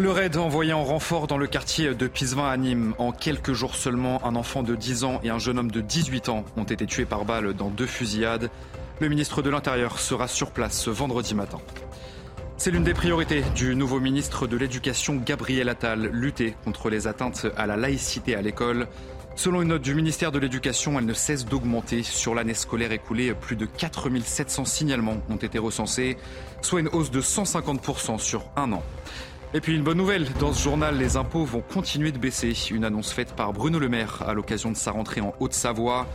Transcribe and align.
Le 0.00 0.10
raid 0.10 0.36
envoyé 0.36 0.72
en 0.72 0.82
renfort 0.82 1.28
dans 1.28 1.38
le 1.38 1.46
quartier 1.46 1.94
de 1.94 2.08
Pisevin 2.08 2.48
à 2.48 2.56
Nîmes. 2.56 2.94
En 2.98 3.12
quelques 3.12 3.52
jours 3.52 3.76
seulement, 3.76 4.26
un 4.26 4.34
enfant 4.34 4.64
de 4.64 4.74
10 4.74 5.04
ans 5.04 5.20
et 5.22 5.30
un 5.30 5.38
jeune 5.38 5.56
homme 5.56 5.70
de 5.70 5.80
18 5.80 6.30
ans 6.30 6.44
ont 6.56 6.64
été 6.64 6.84
tués 6.84 7.04
par 7.04 7.24
balle 7.24 7.54
dans 7.54 7.70
deux 7.70 7.86
fusillades. 7.86 8.50
Le 8.98 9.08
ministre 9.08 9.40
de 9.40 9.50
l'Intérieur 9.50 10.00
sera 10.00 10.26
sur 10.26 10.50
place 10.50 10.76
ce 10.76 10.90
vendredi 10.90 11.36
matin. 11.36 11.58
C'est 12.56 12.72
l'une 12.72 12.82
des 12.82 12.92
priorités 12.92 13.44
du 13.54 13.76
nouveau 13.76 14.00
ministre 14.00 14.48
de 14.48 14.56
l'Éducation, 14.56 15.14
Gabriel 15.14 15.68
Attal, 15.68 16.10
lutter 16.12 16.56
contre 16.64 16.90
les 16.90 17.06
atteintes 17.06 17.46
à 17.56 17.66
la 17.66 17.76
laïcité 17.76 18.34
à 18.34 18.42
l'école. 18.42 18.88
Selon 19.36 19.62
une 19.62 19.68
note 19.68 19.82
du 19.82 19.94
ministère 19.94 20.32
de 20.32 20.40
l'Éducation, 20.40 20.98
elle 20.98 21.06
ne 21.06 21.14
cesse 21.14 21.46
d'augmenter. 21.46 22.02
Sur 22.02 22.34
l'année 22.34 22.54
scolaire 22.54 22.90
écoulée, 22.90 23.32
plus 23.32 23.56
de 23.56 23.66
4700 23.66 24.64
signalements 24.64 25.18
ont 25.30 25.36
été 25.36 25.58
recensés, 25.58 26.16
soit 26.62 26.80
une 26.80 26.88
hausse 26.88 27.12
de 27.12 27.20
150% 27.20 28.18
sur 28.18 28.44
un 28.56 28.72
an. 28.72 28.82
Et 29.56 29.60
puis 29.60 29.76
une 29.76 29.84
bonne 29.84 29.98
nouvelle, 29.98 30.26
dans 30.40 30.52
ce 30.52 30.64
journal, 30.64 30.98
les 30.98 31.16
impôts 31.16 31.44
vont 31.44 31.60
continuer 31.60 32.10
de 32.10 32.18
baisser. 32.18 32.52
Une 32.72 32.84
annonce 32.84 33.12
faite 33.12 33.34
par 33.36 33.52
Bruno 33.52 33.78
Le 33.78 33.88
Maire 33.88 34.24
à 34.26 34.34
l'occasion 34.34 34.72
de 34.72 34.76
sa 34.76 34.90
rentrée 34.90 35.20
en 35.20 35.32
Haute-Savoie. 35.38 36.08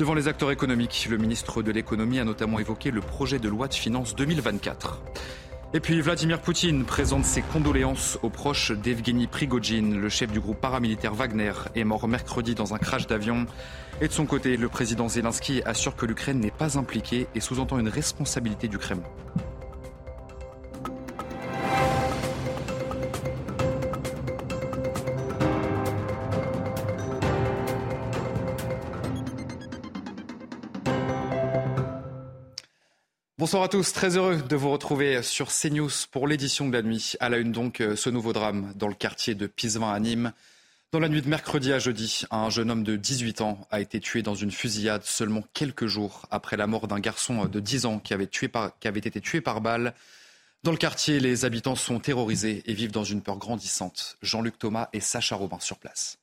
Devant 0.00 0.14
les 0.14 0.26
acteurs 0.26 0.50
économiques, 0.50 1.06
le 1.08 1.16
ministre 1.16 1.62
de 1.62 1.70
l'économie 1.70 2.18
a 2.18 2.24
notamment 2.24 2.58
évoqué 2.58 2.90
le 2.90 3.00
projet 3.00 3.38
de 3.38 3.48
loi 3.48 3.68
de 3.68 3.74
finances 3.74 4.16
2024. 4.16 5.02
Et 5.72 5.78
puis 5.78 6.00
Vladimir 6.00 6.40
Poutine 6.40 6.84
présente 6.84 7.24
ses 7.24 7.42
condoléances 7.42 8.18
aux 8.24 8.28
proches 8.28 8.72
d'Evgeny 8.72 9.28
Prigogine, 9.28 10.00
le 10.00 10.08
chef 10.08 10.32
du 10.32 10.40
groupe 10.40 10.60
paramilitaire 10.60 11.14
Wagner, 11.14 11.52
est 11.76 11.84
mort 11.84 12.08
mercredi 12.08 12.56
dans 12.56 12.74
un 12.74 12.78
crash 12.78 13.06
d'avion. 13.06 13.46
Et 14.00 14.08
de 14.08 14.12
son 14.12 14.26
côté, 14.26 14.56
le 14.56 14.68
président 14.68 15.08
Zelensky 15.08 15.62
assure 15.64 15.94
que 15.94 16.06
l'Ukraine 16.06 16.40
n'est 16.40 16.50
pas 16.50 16.76
impliquée 16.76 17.28
et 17.36 17.40
sous-entend 17.40 17.78
une 17.78 17.88
responsabilité 17.88 18.66
du 18.66 18.78
Kremlin. 18.78 19.06
Bonsoir 33.50 33.64
à 33.64 33.68
tous, 33.68 33.92
très 33.92 34.16
heureux 34.16 34.36
de 34.36 34.54
vous 34.54 34.70
retrouver 34.70 35.24
sur 35.24 35.48
CNews 35.48 35.90
pour 36.12 36.28
l'édition 36.28 36.68
de 36.68 36.72
la 36.72 36.82
nuit. 36.82 37.14
À 37.18 37.28
la 37.28 37.38
une 37.38 37.50
donc, 37.50 37.80
euh, 37.80 37.96
ce 37.96 38.08
nouveau 38.08 38.32
drame 38.32 38.72
dans 38.76 38.86
le 38.86 38.94
quartier 38.94 39.34
de 39.34 39.48
Pisevin 39.48 39.92
à 39.92 39.98
Nîmes. 39.98 40.32
Dans 40.92 41.00
la 41.00 41.08
nuit 41.08 41.20
de 41.20 41.28
mercredi 41.28 41.72
à 41.72 41.80
jeudi, 41.80 42.22
un 42.30 42.48
jeune 42.48 42.70
homme 42.70 42.84
de 42.84 42.94
18 42.94 43.40
ans 43.40 43.66
a 43.72 43.80
été 43.80 43.98
tué 43.98 44.22
dans 44.22 44.36
une 44.36 44.52
fusillade 44.52 45.02
seulement 45.02 45.42
quelques 45.52 45.88
jours 45.88 46.26
après 46.30 46.56
la 46.56 46.68
mort 46.68 46.86
d'un 46.86 47.00
garçon 47.00 47.46
de 47.46 47.58
10 47.58 47.86
ans 47.86 47.98
qui 47.98 48.14
avait, 48.14 48.28
qui 48.28 48.46
avait 48.86 49.00
été 49.00 49.20
tué 49.20 49.40
par 49.40 49.60
balle. 49.60 49.94
Dans 50.62 50.70
le 50.70 50.76
quartier, 50.76 51.18
les 51.18 51.44
habitants 51.44 51.74
sont 51.74 51.98
terrorisés 51.98 52.62
et 52.66 52.72
vivent 52.72 52.92
dans 52.92 53.02
une 53.02 53.20
peur 53.20 53.38
grandissante. 53.38 54.16
Jean-Luc 54.22 54.60
Thomas 54.60 54.90
et 54.92 55.00
Sacha 55.00 55.34
Robin 55.34 55.58
sur 55.58 55.78
place. 55.78 56.19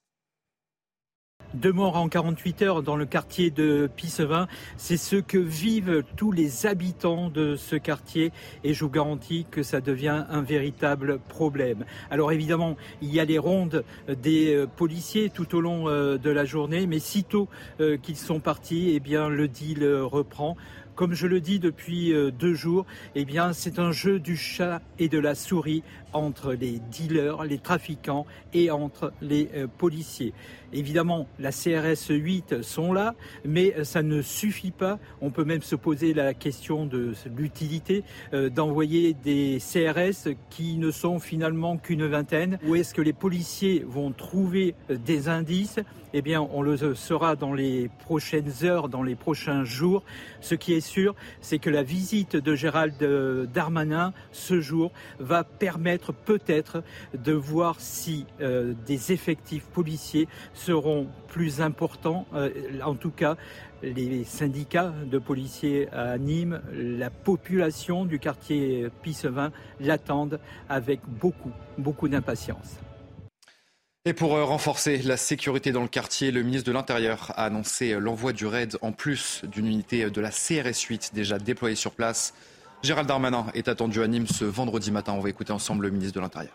Deux 1.57 1.73
morts 1.73 1.97
en 1.97 2.07
48 2.07 2.61
heures 2.61 2.83
dans 2.83 2.95
le 2.95 3.07
quartier 3.07 3.49
de 3.49 3.89
Pissevin, 3.95 4.47
c'est 4.77 4.95
ce 4.95 5.15
que 5.15 5.39
vivent 5.39 6.03
tous 6.15 6.31
les 6.31 6.67
habitants 6.67 7.31
de 7.31 7.55
ce 7.55 7.75
quartier 7.75 8.31
et 8.63 8.75
je 8.75 8.83
vous 8.83 8.91
garantis 8.91 9.47
que 9.49 9.63
ça 9.63 9.81
devient 9.81 10.25
un 10.29 10.43
véritable 10.43 11.17
problème. 11.17 11.83
Alors 12.11 12.31
évidemment, 12.31 12.77
il 13.01 13.11
y 13.11 13.19
a 13.19 13.25
les 13.25 13.39
rondes 13.39 13.83
des 14.21 14.53
euh, 14.53 14.67
policiers 14.67 15.31
tout 15.31 15.55
au 15.55 15.61
long 15.61 15.89
euh, 15.89 16.19
de 16.19 16.29
la 16.29 16.45
journée, 16.45 16.85
mais 16.85 16.99
sitôt 16.99 17.47
euh, 17.79 17.97
qu'ils 17.97 18.17
sont 18.17 18.39
partis, 18.39 18.91
eh 18.93 18.99
bien 18.99 19.27
le 19.27 19.47
deal 19.47 19.83
reprend. 19.83 20.57
Comme 20.93 21.13
je 21.13 21.25
le 21.25 21.41
dis 21.41 21.59
depuis 21.59 22.11
deux 22.39 22.55
jours, 22.55 22.87
eh 23.13 23.23
bien 23.23 23.53
c'est 23.53 23.77
un 23.77 23.91
jeu 23.91 24.17
du 24.17 24.35
chat 24.35 24.81
et 24.97 25.09
de 25.09 25.19
la 25.19 25.35
souris 25.35 25.83
entre 26.17 26.53
les 26.53 26.79
dealers, 26.91 27.43
les 27.43 27.59
trafiquants 27.59 28.25
et 28.53 28.71
entre 28.71 29.13
les 29.21 29.49
policiers. 29.77 30.33
Évidemment, 30.73 31.27
la 31.39 31.51
CRS 31.51 32.09
8 32.09 32.61
sont 32.61 32.91
là, 32.91 33.15
mais 33.45 33.85
ça 33.85 34.03
ne 34.03 34.21
suffit 34.21 34.71
pas. 34.71 34.99
On 35.21 35.31
peut 35.31 35.45
même 35.45 35.61
se 35.61 35.75
poser 35.75 36.13
la 36.13 36.33
question 36.33 36.85
de 36.85 37.13
l'utilité 37.37 38.03
euh, 38.33 38.49
d'envoyer 38.49 39.13
des 39.13 39.59
CRS 39.59 40.33
qui 40.49 40.77
ne 40.77 40.91
sont 40.91 41.19
finalement 41.19 41.77
qu'une 41.77 42.05
vingtaine. 42.05 42.59
Où 42.65 42.75
est-ce 42.75 42.93
que 42.93 43.01
les 43.01 43.13
policiers 43.13 43.85
vont 43.87 44.11
trouver 44.11 44.75
euh, 44.89 44.97
des 44.97 45.29
indices? 45.29 45.79
Eh 46.13 46.21
bien, 46.21 46.41
on 46.53 46.61
le 46.61 46.95
saura 46.95 47.35
dans 47.35 47.53
les 47.53 47.89
prochaines 47.99 48.51
heures, 48.63 48.87
dans 48.89 49.03
les 49.03 49.15
prochains 49.15 49.65
jours. 49.65 50.03
Ce 50.39 50.55
qui 50.55 50.73
est 50.73 50.81
sûr, 50.81 51.15
c'est 51.41 51.59
que 51.59 51.69
la 51.69 51.83
visite 51.83 52.37
de 52.37 52.55
Gérald 52.55 52.95
euh, 53.01 53.45
Darmanin 53.45 54.13
ce 54.31 54.61
jour 54.61 54.91
va 55.19 55.43
permettre 55.43 56.06
peut-être 56.11 56.83
de 57.13 57.33
voir 57.33 57.79
si 57.79 58.25
des 58.39 59.11
effectifs 59.11 59.65
policiers 59.65 60.27
seront 60.53 61.07
plus 61.27 61.61
importants. 61.61 62.25
Euh, 62.33 62.49
en 62.83 62.95
tout 62.95 63.11
cas, 63.11 63.37
les 63.83 64.23
syndicats 64.23 64.93
de 65.05 65.19
policiers 65.19 65.87
à 65.91 66.17
Nîmes, 66.17 66.61
la 66.73 67.09
population 67.09 68.05
du 68.05 68.19
quartier 68.19 68.87
Pissevin 69.03 69.51
l'attendent 69.79 70.39
avec 70.67 71.01
beaucoup, 71.07 71.51
beaucoup 71.77 72.07
d'impatience. 72.07 72.77
Et 74.05 74.13
pour 74.13 74.35
euh, 74.35 74.45
renforcer 74.45 74.99
la 74.99 75.17
sécurité 75.17 75.71
dans 75.71 75.81
le 75.81 75.89
quartier, 75.89 76.31
le 76.31 76.41
ministre 76.41 76.67
de 76.67 76.71
l'Intérieur 76.71 77.33
a 77.35 77.45
annoncé 77.45 77.91
euh, 77.91 77.99
l'envoi 77.99 78.31
du 78.31 78.45
raid 78.45 78.77
en 78.81 78.93
plus 78.93 79.43
d'une 79.51 79.67
unité 79.67 80.09
de 80.09 80.21
la 80.21 80.31
CRS 80.31 80.79
8 80.87 81.11
déjà 81.13 81.37
déployée 81.37 81.75
sur 81.75 81.91
place. 81.91 82.33
Gérald 82.83 83.07
Darmanin 83.07 83.47
est 83.55 83.67
attendu 83.67 84.01
à 84.03 84.07
Nîmes 84.07 84.27
ce 84.27 84.45
vendredi 84.45 84.91
matin. 84.91 85.13
On 85.13 85.19
va 85.19 85.29
écouter 85.29 85.51
ensemble 85.51 85.85
le 85.85 85.91
ministre 85.91 86.15
de 86.15 86.19
l'Intérieur. 86.19 86.53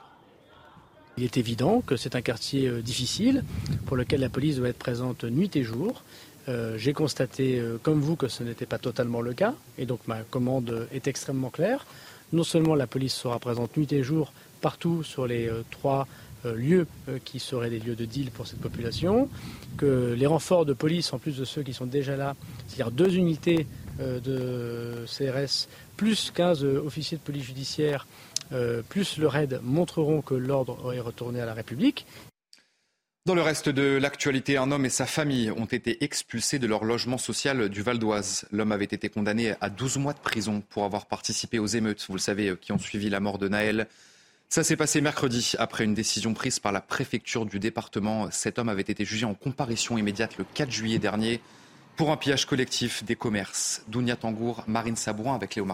Il 1.19 1.25
est 1.25 1.37
évident 1.37 1.83
que 1.84 1.97
c'est 1.97 2.16
un 2.16 2.22
quartier 2.22 2.69
euh, 2.69 2.81
difficile 2.81 3.44
pour 3.87 3.97
lequel 3.97 4.21
la 4.21 4.28
police 4.28 4.56
doit 4.56 4.69
être 4.69 4.78
présente 4.78 5.25
nuit 5.25 5.50
et 5.56 5.65
jour. 5.65 6.03
Euh, 6.49 6.78
j'ai 6.78 6.93
constaté, 6.93 7.59
euh, 7.59 7.77
comme 7.82 8.00
vous, 8.00 8.16
que 8.16 8.28
ce 8.28 8.44
n'était 8.44 8.66
pas 8.66 8.78
totalement 8.78 9.21
le 9.21 9.34
cas, 9.34 9.55
et 9.78 9.84
donc 9.84 10.00
ma 10.06 10.22
commande 10.22 10.88
est 10.93 11.09
extrêmement 11.09 11.50
claire. 11.50 11.87
Non 12.32 12.44
seulement 12.44 12.75
la 12.75 12.87
police 12.87 13.15
sera 13.15 13.38
présente 13.38 13.77
nuit 13.77 13.93
et 13.93 14.03
jour 14.03 14.32
partout 14.61 15.03
sur 15.03 15.27
les 15.27 15.50
trois 15.71 16.06
lieux 16.44 16.87
qui 17.25 17.41
seraient 17.41 17.69
des 17.69 17.81
lieux 17.81 17.97
de 17.97 18.05
deal 18.05 18.31
pour 18.31 18.47
cette 18.47 18.61
population, 18.61 19.28
que 19.77 20.15
les 20.16 20.27
renforts 20.27 20.65
de 20.65 20.72
police, 20.72 21.12
en 21.12 21.19
plus 21.19 21.37
de 21.37 21.44
ceux 21.44 21.62
qui 21.62 21.75
sont 21.75 21.84
déjà 21.84 22.16
là, 22.16 22.37
c'est-à-dire 22.66 22.91
deux 22.91 23.16
unités 23.16 23.66
de 23.98 25.04
CRS, 25.06 25.69
plus 25.97 26.30
15 26.34 26.64
officiers 26.64 27.19
de 27.19 27.22
police 27.22 27.44
judiciaire, 27.44 28.06
euh, 28.53 28.82
plus 28.86 29.19
le 29.19 29.28
RAID 29.28 29.60
montreront 29.62 30.20
que 30.20 30.34
l'ordre 30.34 30.92
est 30.92 31.00
retourné 31.00 31.41
à 31.41 31.47
la 31.47 31.54
République. 31.54 32.06
Dans 33.25 33.34
le 33.36 33.42
reste 33.42 33.69
de 33.69 33.98
l'actualité, 33.98 34.56
un 34.56 34.72
homme 34.72 34.84
et 34.84 34.91
sa 34.91 35.06
famille 35.06 35.50
ont 35.52 35.64
été 35.64 36.02
expulsés 36.02 36.58
de 36.58 36.66
leur 36.66 36.84
logement 36.84 37.19
social 37.19 37.69
du 37.69 37.82
Val 37.82 37.98
d'Oise. 37.98 38.47
L'homme 38.50 38.72
avait 38.72 38.84
été 38.84 39.08
condamné 39.08 39.54
à 39.60 39.70
12 39.70 39.98
mois 39.98 40.12
de 40.12 40.19
prison 40.19 40.62
pour 40.70 40.84
avoir 40.84 41.06
participé 41.06 41.60
aux 41.60 41.66
émeutes, 41.66 42.04
vous 42.08 42.14
le 42.14 42.20
savez, 42.20 42.48
euh, 42.48 42.56
qui 42.56 42.72
ont 42.72 42.78
suivi 42.78 43.08
la 43.08 43.20
mort 43.20 43.38
de 43.38 43.49
Naël. 43.49 43.87
Ça 44.49 44.64
s'est 44.64 44.76
passé 44.76 45.00
mercredi 45.00 45.52
après 45.58 45.84
une 45.84 45.94
décision 45.94 46.34
prise 46.34 46.58
par 46.58 46.72
la 46.72 46.82
préfecture 46.82 47.46
du 47.46 47.58
département. 47.58 48.31
Cet 48.31 48.58
homme 48.58 48.69
avait 48.69 48.82
été 48.82 49.05
jugé 49.05 49.25
en 49.25 49.34
comparution 49.34 49.96
immédiate 49.96 50.37
le 50.37 50.44
4 50.52 50.70
juillet 50.70 50.99
dernier 50.99 51.40
pour 51.97 52.11
un 52.11 52.17
pillage 52.17 52.47
collectif 52.47 53.05
des 53.05 53.17
commerces. 53.17 53.85
Dounia 53.89 54.17
Tangour, 54.17 54.65
Marine 54.67 54.97
Sabouin 54.97 55.35
avec 55.35 55.55
Léo. 55.55 55.67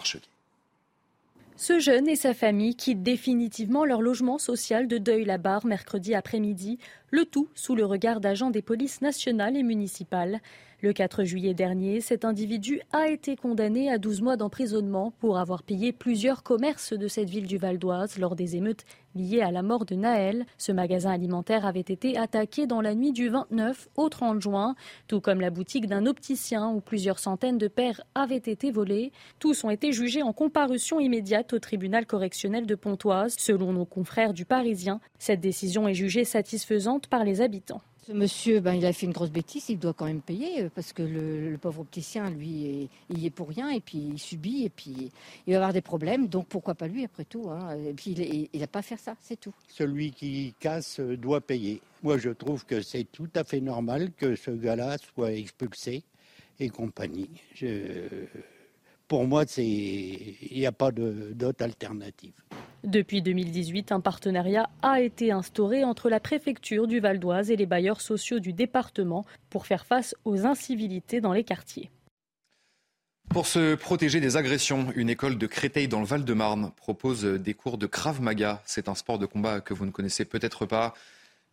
Ce 1.57 1.81
jeune 1.81 2.09
et 2.09 2.15
sa 2.15 2.35
famille 2.35 2.77
quittent 2.77 3.03
définitivement 3.03 3.85
leur 3.85 4.01
logement 4.01 4.39
social 4.39 4.87
de 4.87 4.97
Deuil-la-Barre 4.97 5.67
mercredi 5.67 6.15
après-midi, 6.15 6.79
le 7.11 7.25
tout 7.25 7.49
sous 7.57 7.75
le 7.75 7.85
regard 7.85 8.21
d'agents 8.21 8.51
des 8.51 8.63
polices 8.63 9.01
nationales 9.01 9.57
et 9.57 9.65
municipales. 9.65 10.41
Le 10.81 10.93
4 10.93 11.25
juillet 11.25 11.55
dernier, 11.55 12.01
cet 12.01 12.25
individu 12.25 12.81
a 12.93 13.09
été 13.09 13.35
condamné 13.35 13.91
à 13.91 13.99
12 13.99 14.23
mois 14.23 14.37
d'emprisonnement 14.37 15.13
pour 15.19 15.37
avoir 15.39 15.65
pillé 15.65 15.93
plusieurs 15.93 16.45
commerces 16.45 16.93
de 16.93 17.09
cette 17.09 17.29
ville 17.29 17.49
du 17.49 17.59
Val 17.59 17.79
d'Oise 17.79 18.17
lors 18.17 18.37
des 18.37 18.55
émeutes 18.55 18.85
liées 19.17 19.41
à 19.41 19.51
la 19.51 19.63
mort 19.63 19.85
de 19.85 19.97
Naël. 19.97 20.47
Ce 20.57 20.71
magasin 20.71 21.11
alimentaire 21.11 21.67
avait 21.67 21.81
été 21.81 22.17
attaqué 22.17 22.69
dans 22.69 22.81
la 22.81 22.95
nuit 22.95 23.11
du 23.11 23.29
29 23.29 23.89
au 23.97 24.09
30 24.09 24.41
juin, 24.41 24.77
tout 25.09 25.21
comme 25.21 25.41
la 25.41 25.51
boutique 25.51 25.89
d'un 25.89 26.07
opticien 26.07 26.69
où 26.69 26.81
plusieurs 26.81 27.19
centaines 27.19 27.59
de 27.59 27.67
paires 27.67 28.03
avaient 28.15 28.37
été 28.37 28.71
volées. 28.71 29.11
Tous 29.41 29.65
ont 29.65 29.71
été 29.71 29.91
jugés 29.91 30.23
en 30.23 30.33
comparution 30.33 31.01
immédiate 31.01 31.55
au 31.55 31.59
tribunal 31.59 32.07
correctionnel 32.07 32.67
de 32.67 32.77
Pontoise. 32.77 33.35
Selon 33.37 33.73
nos 33.73 33.85
confrères 33.85 34.33
du 34.33 34.45
Parisien, 34.45 35.01
cette 35.19 35.41
décision 35.41 35.89
est 35.89 35.95
jugée 35.95 36.25
satisfaisante 36.25 37.09
par 37.09 37.25
les 37.25 37.41
habitants. 37.41 37.83
Ce 38.09 38.15
monsieur, 38.15 38.61
ben, 38.61 38.73
il 38.73 38.87
a 38.87 38.93
fait 38.95 39.05
une 39.05 39.13
grosse 39.13 39.31
bêtise, 39.31 39.69
il 39.69 39.79
doit 39.79 39.93
quand 39.93 40.07
même 40.07 40.23
payer 40.23 40.63
euh, 40.63 40.71
parce 40.75 40.95
que 40.95 41.03
le, 41.03 41.59
pauvre 41.59 41.81
opticien, 41.83 42.31
lui, 42.31 42.89
il 43.11 43.19
y 43.19 43.27
est 43.27 43.31
pour 43.31 43.51
rien 43.51 43.69
et 43.69 43.81
puis 43.81 43.99
il 43.99 44.19
subit 44.19 44.65
et 44.65 44.71
puis 44.71 45.13
il 45.47 45.53
va 45.53 45.59
avoir 45.59 45.75
des 45.75 45.83
problèmes. 45.83 46.27
Donc 46.27 46.47
pourquoi 46.47 46.75
pas 46.75 46.89
lui 46.89 47.05
après 47.05 47.27
tout 47.27 47.51
hein. 47.51 47.77
Et 47.77 47.93
puis 47.93 48.49
il 48.51 48.61
n'a 48.61 48.67
pas 48.67 48.79
à 48.79 48.83
faire 48.83 48.99
ça, 48.99 49.15
c'est 49.21 49.39
tout. 49.39 49.53
Celui 49.69 50.13
qui 50.13 50.55
casse 50.59 51.01
euh, 51.01 51.19
doit 51.19 51.43
payer. 51.43 51.83
Moi, 52.03 52.17
je 52.17 52.31
trouve 52.31 52.65
que 52.65 52.81
c'est 52.81 53.05
tout 53.13 53.29
à 53.35 53.45
fait 53.45 53.61
normal 53.61 54.11
que 54.17 54.37
ce 54.37 54.53
gars-là 54.53 54.97
soit 54.97 55.33
expulsé 55.33 56.03
et 56.59 56.71
compagnie. 56.71 57.29
Pour 59.09 59.27
moi, 59.27 59.45
il 59.57 60.37
n'y 60.53 60.67
a 60.67 60.73
pas 60.73 60.93
d'autre 60.93 61.65
alternative. 61.65 62.35
Depuis 62.85 63.23
2018, 63.23 63.91
un 63.91 64.01
partenariat 64.01 64.69
a 64.83 65.01
été 65.01 65.33
instauré 65.33 65.83
entre 65.83 66.11
la 66.11 66.21
préfecture 66.21 66.87
du 66.87 67.01
Val 67.01 67.19
d'Oise 67.19 67.51
et 67.51 67.57
les 67.57 67.67
bailleurs 67.67 68.03
sociaux 68.03 68.39
du 68.39 68.53
département 68.53 69.25
pour 69.49 69.67
faire 69.67 69.87
face 69.87 70.15
aux 70.27 70.47
incivilités 70.47 71.21
dans 71.23 71.33
les 71.33 71.43
quartiers. 71.43 71.91
Pour 73.31 73.47
se 73.47 73.75
protéger 73.75 74.21
des 74.21 74.37
agressions, 74.37 74.93
une 74.95 75.11
école 75.11 75.39
de 75.39 75.47
Créteil 75.47 75.89
dans 75.89 76.01
le 76.01 76.07
Val-de-Marne 76.07 76.71
propose 76.77 77.25
des 77.25 77.55
cours 77.55 77.79
de 77.79 77.87
Krav 77.87 78.21
Maga. 78.23 78.63
C'est 78.65 78.89
un 78.89 78.95
sport 78.95 79.19
de 79.19 79.27
combat 79.27 79.61
que 79.61 79.75
vous 79.75 79.87
ne 79.87 79.91
connaissez 79.91 80.25
peut-être 80.25 80.67
pas. 80.67 80.95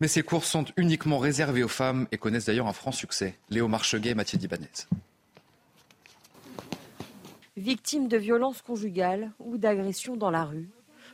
Mais 0.02 0.07
ces 0.07 0.24
cours 0.24 0.46
sont 0.46 0.66
uniquement 0.78 1.19
réservés 1.19 1.63
aux 1.63 1.69
femmes 1.69 2.07
et 2.12 2.18
connaissent 2.18 2.46
d'ailleurs 2.46 2.68
un 2.68 2.74
franc 2.74 2.92
succès. 2.92 3.36
Léo 3.50 3.68
Marcheguet 3.68 4.10
et 4.10 4.16
Mathieu 4.16 4.38
Dibanez. 4.38 4.68
Victimes 7.57 8.10
de 8.10 8.18
violences 8.18 8.62
conjugales 8.62 9.31
ou 9.40 9.57
d'agressions 9.57 10.18
dans 10.18 10.30
la 10.30 10.44
rue, 10.44 10.68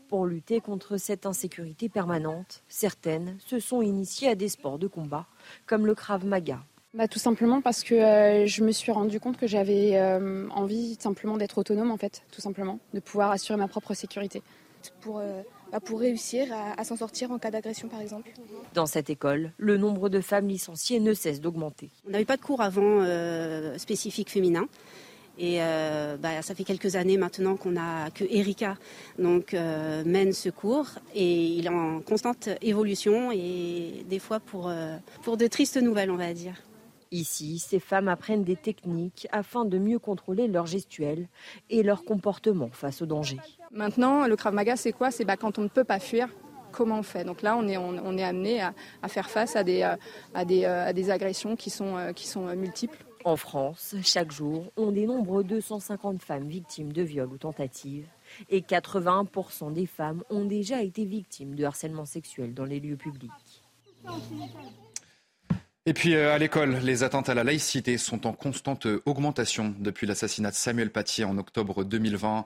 pour 0.09 0.25
lutter 0.25 0.59
contre 0.59 0.97
cette 0.97 1.27
insécurité 1.27 1.87
permanente, 1.87 2.63
certaines 2.67 3.37
se 3.45 3.59
sont 3.59 3.83
initiées 3.83 4.29
à 4.29 4.33
des 4.33 4.49
sports 4.49 4.79
de 4.79 4.87
combat, 4.87 5.27
comme 5.67 5.85
le 5.85 5.93
Krav 5.93 6.25
Maga. 6.25 6.63
Bah, 6.95 7.07
tout 7.07 7.19
simplement 7.19 7.61
parce 7.61 7.83
que 7.83 7.93
euh, 7.93 8.47
je 8.47 8.63
me 8.63 8.71
suis 8.71 8.91
rendu 8.91 9.19
compte 9.19 9.37
que 9.37 9.45
j'avais 9.45 9.99
euh, 9.99 10.49
envie 10.49 10.97
simplement 10.99 11.37
d'être 11.37 11.59
autonome, 11.59 11.91
en 11.91 11.97
fait, 11.97 12.23
tout 12.31 12.41
simplement, 12.41 12.79
de 12.95 12.99
pouvoir 12.99 13.29
assurer 13.29 13.59
ma 13.59 13.67
propre 13.67 13.93
sécurité. 13.93 14.41
Pour, 15.01 15.19
euh, 15.19 15.43
bah, 15.71 15.79
pour 15.79 15.99
réussir 15.99 16.47
à, 16.75 16.83
s'en 16.83 16.95
sortir 16.95 17.29
en 17.31 17.37
cas 17.37 17.51
d'agression, 17.51 17.87
par 17.87 18.01
exemple. 18.01 18.31
Dans 18.73 18.87
cette 18.87 19.11
école, 19.11 19.51
le 19.57 19.77
nombre 19.77 20.09
de 20.09 20.21
femmes 20.21 20.47
licenciées 20.47 20.99
ne 20.99 21.13
cesse 21.13 21.39
d'augmenter. 21.39 21.91
On 22.07 22.09
n'avait 22.09 22.25
pas 22.25 22.37
de 22.37 22.41
cours 22.41 22.61
avant 22.61 23.05
spécifique 23.77 24.31
féminin. 24.31 24.67
Et 25.43 25.57
euh, 25.59 26.17
bah, 26.17 26.43
ça 26.43 26.53
fait 26.53 26.63
quelques 26.63 26.95
années 26.95 27.17
maintenant 27.17 27.55
qu'on 27.55 27.75
a 27.75 28.11
que 28.11 28.23
Erika 28.29 28.77
donc 29.17 29.55
euh, 29.55 30.03
mène 30.05 30.33
ce 30.33 30.49
cours 30.49 30.89
et 31.15 31.33
il 31.33 31.65
est 31.65 31.69
en 31.69 31.99
constante 31.99 32.47
évolution 32.61 33.31
et 33.31 34.05
des 34.07 34.19
fois 34.19 34.39
pour, 34.39 34.69
euh, 34.69 34.95
pour 35.23 35.37
de 35.37 35.47
tristes 35.47 35.81
nouvelles 35.81 36.11
on 36.11 36.15
va 36.15 36.31
dire. 36.33 36.53
Ici, 37.11 37.57
ces 37.57 37.79
femmes 37.79 38.07
apprennent 38.07 38.43
des 38.43 38.55
techniques 38.55 39.27
afin 39.31 39.65
de 39.65 39.79
mieux 39.79 39.97
contrôler 39.97 40.47
leur 40.47 40.67
gestuelle 40.67 41.27
et 41.71 41.81
leur 41.81 42.03
comportement 42.05 42.69
face 42.71 43.01
au 43.01 43.07
danger. 43.07 43.37
Maintenant, 43.71 44.27
le 44.27 44.35
Krav 44.35 44.53
Maga, 44.53 44.75
c'est 44.75 44.93
quoi? 44.93 45.09
C'est 45.09 45.25
bah, 45.25 45.37
quand 45.37 45.57
on 45.57 45.63
ne 45.63 45.67
peut 45.67 45.83
pas 45.83 45.99
fuir, 45.99 46.29
comment 46.71 46.99
on 46.99 47.03
fait? 47.03 47.25
Donc 47.25 47.41
là, 47.41 47.57
on 47.57 47.67
est, 47.67 47.75
on, 47.75 48.17
est 48.17 48.23
amené 48.23 48.61
à, 48.61 48.73
à, 49.01 49.09
faire 49.09 49.29
face 49.29 49.57
à 49.57 49.63
des, 49.65 49.81
à 50.33 50.45
des, 50.45 50.63
à 50.63 50.93
des 50.93 51.09
agressions 51.09 51.57
qui 51.57 51.69
sont, 51.69 52.13
qui 52.15 52.27
sont 52.27 52.45
multiples. 52.55 53.03
En 53.23 53.35
France, 53.35 53.95
chaque 54.03 54.31
jour, 54.31 54.71
on 54.77 54.91
dénombre 54.91 55.43
250 55.43 56.21
femmes 56.21 56.47
victimes 56.47 56.91
de 56.91 57.01
viols 57.01 57.31
ou 57.31 57.37
tentatives 57.37 58.07
et 58.49 58.61
81% 58.61 59.73
des 59.73 59.85
femmes 59.85 60.23
ont 60.29 60.45
déjà 60.45 60.81
été 60.81 61.05
victimes 61.05 61.55
de 61.55 61.63
harcèlement 61.63 62.05
sexuel 62.05 62.53
dans 62.53 62.65
les 62.65 62.79
lieux 62.79 62.97
publics. 62.97 63.31
Et 65.85 65.93
puis 65.93 66.15
euh, 66.15 66.33
à 66.33 66.37
l'école, 66.37 66.77
les 66.77 67.03
atteintes 67.03 67.29
à 67.29 67.33
la 67.33 67.43
laïcité 67.43 67.97
sont 67.97 68.27
en 68.27 68.33
constante 68.33 68.87
augmentation 69.05 69.73
depuis 69.79 70.07
l'assassinat 70.07 70.51
de 70.51 70.55
Samuel 70.55 70.91
Paty 70.91 71.23
en 71.23 71.37
octobre 71.37 71.83
2020. 71.83 72.45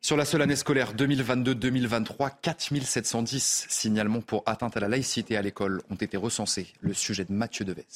Sur 0.00 0.16
la 0.16 0.24
seule 0.24 0.42
année 0.42 0.56
scolaire 0.56 0.94
2022-2023, 0.94 2.32
4710 2.42 3.66
signalements 3.68 4.20
pour 4.20 4.42
atteinte 4.46 4.76
à 4.76 4.80
la 4.80 4.88
laïcité 4.88 5.36
à 5.36 5.42
l'école 5.42 5.80
ont 5.90 5.94
été 5.94 6.16
recensés. 6.16 6.66
Le 6.80 6.92
sujet 6.92 7.24
de 7.24 7.32
Mathieu 7.32 7.64
Devez. 7.64 7.86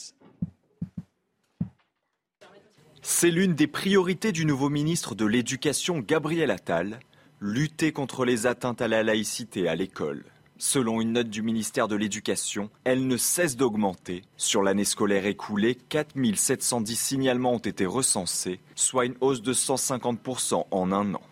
C'est 3.08 3.30
l'une 3.30 3.54
des 3.54 3.68
priorités 3.68 4.32
du 4.32 4.44
nouveau 4.44 4.68
ministre 4.68 5.14
de 5.14 5.24
l'Éducation, 5.24 6.00
Gabriel 6.00 6.50
Attal, 6.50 6.98
lutter 7.40 7.92
contre 7.92 8.24
les 8.24 8.48
atteintes 8.48 8.82
à 8.82 8.88
la 8.88 9.04
laïcité 9.04 9.68
à 9.68 9.76
l'école. 9.76 10.24
Selon 10.58 11.00
une 11.00 11.12
note 11.12 11.30
du 11.30 11.40
ministère 11.40 11.86
de 11.86 11.94
l'Éducation, 11.94 12.68
elle 12.82 13.06
ne 13.06 13.16
cesse 13.16 13.56
d'augmenter. 13.56 14.22
Sur 14.36 14.64
l'année 14.64 14.84
scolaire 14.84 15.24
écoulée, 15.24 15.76
4710 15.76 16.96
signalements 16.96 17.52
ont 17.52 17.58
été 17.58 17.86
recensés, 17.86 18.58
soit 18.74 19.06
une 19.06 19.14
hausse 19.20 19.40
de 19.40 19.54
150% 19.54 20.66
en 20.68 20.92
un 20.92 21.14
an. 21.14 21.22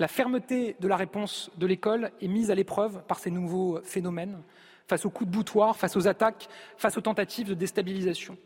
La 0.00 0.08
fermeté 0.08 0.74
de 0.80 0.88
la 0.88 0.96
réponse 0.96 1.52
de 1.58 1.66
l'école 1.66 2.10
est 2.20 2.28
mise 2.28 2.50
à 2.50 2.56
l'épreuve 2.56 3.04
par 3.06 3.20
ces 3.20 3.30
nouveaux 3.30 3.78
phénomènes, 3.84 4.42
face 4.88 5.06
aux 5.06 5.10
coups 5.10 5.30
de 5.30 5.36
boutoir, 5.36 5.76
face 5.76 5.96
aux 5.96 6.08
attaques, 6.08 6.48
face 6.76 6.98
aux 6.98 7.02
tentatives 7.02 7.50
de 7.50 7.54
déstabilisation. 7.54 8.36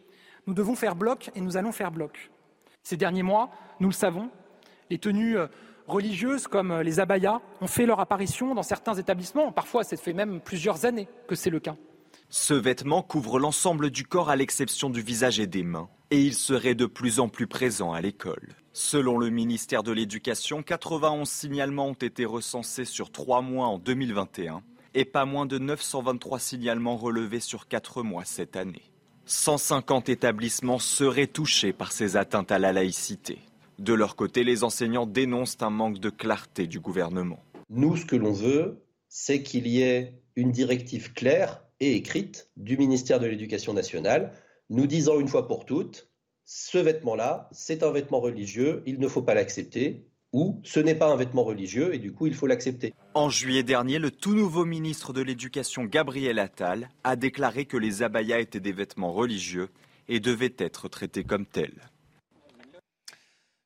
Nous 0.46 0.52
devons 0.52 0.74
faire 0.74 0.94
bloc 0.94 1.30
et 1.34 1.40
nous 1.40 1.56
allons 1.56 1.72
faire 1.72 1.90
bloc. 1.90 2.30
Ces 2.84 2.98
derniers 2.98 3.22
mois, 3.22 3.50
nous 3.80 3.88
le 3.88 3.94
savons, 3.94 4.28
les 4.90 4.98
tenues 4.98 5.38
euh, 5.38 5.46
religieuses 5.86 6.46
comme 6.46 6.70
euh, 6.70 6.82
les 6.82 7.00
abayas 7.00 7.40
ont 7.62 7.66
fait 7.66 7.86
leur 7.86 7.98
apparition 7.98 8.54
dans 8.54 8.62
certains 8.62 8.92
établissements. 8.92 9.52
Parfois, 9.52 9.84
ça 9.84 9.96
fait 9.96 10.12
même 10.12 10.38
plusieurs 10.38 10.84
années 10.84 11.08
que 11.26 11.34
c'est 11.34 11.48
le 11.48 11.60
cas. 11.60 11.76
Ce 12.28 12.52
vêtement 12.52 13.00
couvre 13.00 13.38
l'ensemble 13.38 13.88
du 13.88 14.04
corps 14.04 14.28
à 14.28 14.36
l'exception 14.36 14.90
du 14.90 15.00
visage 15.00 15.40
et 15.40 15.46
des 15.46 15.62
mains, 15.62 15.88
et 16.10 16.20
il 16.20 16.34
serait 16.34 16.74
de 16.74 16.84
plus 16.84 17.20
en 17.20 17.30
plus 17.30 17.46
présent 17.46 17.94
à 17.94 18.02
l'école. 18.02 18.50
Selon 18.74 19.16
le 19.16 19.30
ministère 19.30 19.82
de 19.82 19.92
l'Éducation, 19.92 20.62
91 20.62 21.26
signalements 21.26 21.88
ont 21.88 21.94
été 21.94 22.26
recensés 22.26 22.84
sur 22.84 23.10
trois 23.10 23.40
mois 23.40 23.68
en 23.68 23.78
2021 23.78 24.62
et 24.92 25.06
pas 25.06 25.24
moins 25.24 25.46
de 25.46 25.56
923 25.56 26.38
signalements 26.38 26.96
relevés 26.98 27.40
sur 27.40 27.66
quatre 27.66 28.02
mois 28.02 28.26
cette 28.26 28.56
année. 28.56 28.93
150 29.26 30.08
établissements 30.08 30.78
seraient 30.78 31.26
touchés 31.26 31.72
par 31.72 31.92
ces 31.92 32.16
atteintes 32.16 32.52
à 32.52 32.58
la 32.58 32.72
laïcité. 32.72 33.38
De 33.78 33.94
leur 33.94 34.16
côté, 34.16 34.44
les 34.44 34.64
enseignants 34.64 35.06
dénoncent 35.06 35.56
un 35.60 35.70
manque 35.70 35.98
de 35.98 36.10
clarté 36.10 36.66
du 36.66 36.78
gouvernement. 36.78 37.42
Nous, 37.70 37.96
ce 37.96 38.04
que 38.04 38.16
l'on 38.16 38.32
veut, 38.32 38.84
c'est 39.08 39.42
qu'il 39.42 39.66
y 39.66 39.82
ait 39.82 40.20
une 40.36 40.52
directive 40.52 41.12
claire 41.12 41.64
et 41.80 41.96
écrite 41.96 42.50
du 42.56 42.76
ministère 42.76 43.20
de 43.20 43.26
l'Éducation 43.26 43.72
nationale, 43.72 44.32
nous 44.70 44.86
disant 44.86 45.18
une 45.18 45.28
fois 45.28 45.48
pour 45.48 45.64
toutes, 45.64 46.08
ce 46.44 46.78
vêtement-là, 46.78 47.48
c'est 47.52 47.82
un 47.82 47.90
vêtement 47.90 48.20
religieux, 48.20 48.82
il 48.86 48.98
ne 48.98 49.08
faut 49.08 49.22
pas 49.22 49.34
l'accepter, 49.34 50.06
ou 50.34 50.60
ce 50.64 50.80
n'est 50.80 50.96
pas 50.96 51.10
un 51.10 51.16
vêtement 51.16 51.44
religieux 51.44 51.94
et 51.94 51.98
du 51.98 52.12
coup 52.12 52.26
il 52.26 52.34
faut 52.34 52.48
l'accepter. 52.48 52.92
En 53.14 53.30
juillet 53.30 53.62
dernier, 53.62 53.98
le 53.98 54.10
tout 54.10 54.34
nouveau 54.34 54.64
ministre 54.64 55.12
de 55.12 55.22
l'Éducation 55.22 55.84
Gabriel 55.84 56.40
Attal 56.40 56.90
a 57.04 57.14
déclaré 57.14 57.64
que 57.64 57.76
les 57.76 58.02
abayas 58.02 58.40
étaient 58.40 58.60
des 58.60 58.72
vêtements 58.72 59.12
religieux 59.12 59.68
et 60.08 60.18
devaient 60.18 60.54
être 60.58 60.88
traités 60.88 61.22
comme 61.22 61.46
tels. 61.46 61.88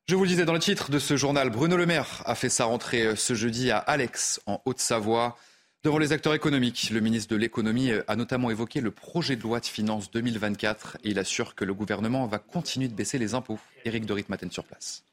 Je 0.07 0.15
vous 0.15 0.23
le 0.23 0.29
disais 0.29 0.45
dans 0.45 0.53
le 0.53 0.59
titre 0.59 0.91
de 0.91 0.99
ce 0.99 1.17
journal, 1.17 1.49
Bruno 1.49 1.75
Le 1.75 1.85
Maire 1.85 2.21
a 2.25 2.35
fait 2.35 2.49
sa 2.49 2.65
rentrée 2.65 3.15
ce 3.15 3.33
jeudi 3.33 3.71
à 3.71 3.77
Alex, 3.77 4.39
en 4.45 4.61
Haute-Savoie. 4.65 5.37
Devant 5.83 5.97
les 5.97 6.11
acteurs 6.11 6.33
économiques, 6.33 6.89
le 6.91 6.99
ministre 6.99 7.33
de 7.33 7.39
l'économie 7.39 7.91
a 8.07 8.15
notamment 8.15 8.51
évoqué 8.51 8.81
le 8.81 8.91
projet 8.91 9.35
de 9.35 9.41
loi 9.41 9.59
de 9.59 9.65
finances 9.65 10.11
2024 10.11 10.97
et 11.03 11.09
il 11.09 11.19
assure 11.19 11.55
que 11.55 11.65
le 11.65 11.73
gouvernement 11.73 12.27
va 12.27 12.37
continuer 12.37 12.87
de 12.87 12.93
baisser 12.93 13.17
les 13.17 13.33
impôts. 13.33 13.59
Éric 13.85 14.05
Dorit 14.05 14.25
Maten 14.29 14.51
sur 14.51 14.65
place. 14.65 15.03